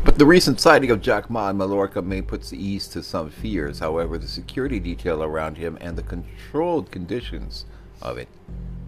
But 0.03 0.17
the 0.17 0.25
recent 0.25 0.59
sighting 0.59 0.91
of 0.91 1.01
Jack 1.01 1.29
Ma 1.29 1.49
in 1.49 1.57
Mallorca 1.57 2.01
may 2.01 2.21
put 2.21 2.43
the 2.43 2.61
ease 2.61 2.89
to 2.89 3.01
some 3.01 3.29
fears. 3.29 3.79
However, 3.79 4.17
the 4.17 4.27
security 4.27 4.81
detail 4.81 5.23
around 5.23 5.55
him 5.55 5.77
and 5.79 5.97
the 5.97 6.03
controlled 6.03 6.91
conditions 6.91 7.63
of 8.01 8.17
it 8.17 8.27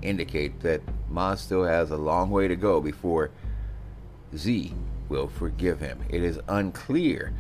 indicate 0.02 0.60
that 0.64 0.82
Ma 1.10 1.36
still 1.36 1.64
has 1.64 1.92
a 1.92 1.98
long 1.98 2.30
way 2.30 2.50
to 2.50 2.58
go 2.58 2.82
before 2.82 3.32
Xi 4.38 4.74
will 5.08 5.30
forgive 5.30 5.80
him. 5.80 6.04
It 6.10 6.24
is 6.24 6.42
unclear 6.50 7.32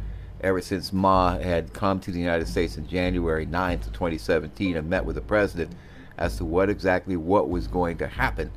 ever 0.42 0.62
since 0.62 0.92
Ma 0.92 1.38
had 1.38 1.74
come 1.74 2.00
to 2.00 2.12
the 2.12 2.20
United 2.20 2.48
States 2.48 2.78
in 2.78 2.88
January 2.88 3.46
9th, 3.46 3.86
2017 3.94 4.76
and 4.78 4.90
met 4.90 5.06
with 5.06 5.16
the 5.16 5.22
president 5.22 5.72
as 6.18 6.38
to 6.38 6.46
what 6.46 6.70
exactly 6.70 7.16
what 7.16 7.50
was 7.50 7.68
going 7.68 7.98
to 7.98 8.08
happen 8.08 8.52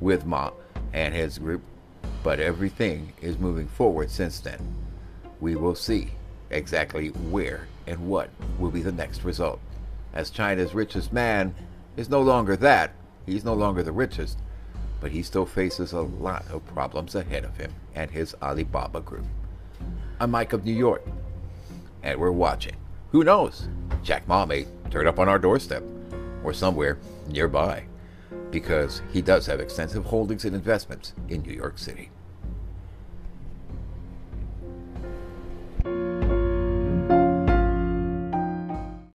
with 0.00 0.24
Ma 0.24 0.50
and 0.92 1.14
his 1.14 1.38
group 1.38 1.62
but 2.22 2.40
everything 2.40 3.12
is 3.22 3.38
moving 3.38 3.66
forward 3.66 4.10
since 4.10 4.40
then. 4.40 4.74
We 5.40 5.56
will 5.56 5.74
see 5.74 6.10
exactly 6.50 7.08
where 7.08 7.66
and 7.86 8.08
what 8.08 8.30
will 8.58 8.70
be 8.70 8.82
the 8.82 8.92
next 8.92 9.24
result. 9.24 9.60
As 10.12 10.30
China's 10.30 10.74
richest 10.74 11.12
man 11.12 11.54
is 11.96 12.08
no 12.08 12.20
longer 12.20 12.56
that, 12.56 12.92
he's 13.26 13.44
no 13.44 13.54
longer 13.54 13.82
the 13.82 13.92
richest, 13.92 14.38
but 15.00 15.12
he 15.12 15.22
still 15.22 15.46
faces 15.46 15.92
a 15.92 16.00
lot 16.00 16.44
of 16.50 16.66
problems 16.66 17.14
ahead 17.14 17.44
of 17.44 17.56
him 17.56 17.72
and 17.94 18.10
his 18.10 18.34
Alibaba 18.42 19.00
group. 19.00 19.24
I'm 20.22 20.32
Mike 20.32 20.52
of 20.52 20.66
New 20.66 20.74
York, 20.74 21.02
and 22.02 22.20
we're 22.20 22.30
watching. 22.30 22.76
Who 23.10 23.24
knows? 23.24 23.70
Jack 24.02 24.28
Ma 24.28 24.44
may 24.44 24.66
turn 24.90 25.06
up 25.06 25.18
on 25.18 25.30
our 25.30 25.38
doorstep 25.38 25.82
or 26.44 26.52
somewhere 26.52 26.98
nearby 27.26 27.84
because 28.50 29.00
he 29.14 29.22
does 29.22 29.46
have 29.46 29.60
extensive 29.60 30.04
holdings 30.04 30.44
and 30.44 30.54
investments 30.54 31.14
in 31.30 31.40
New 31.40 31.54
York 31.54 31.78
City. 31.78 32.10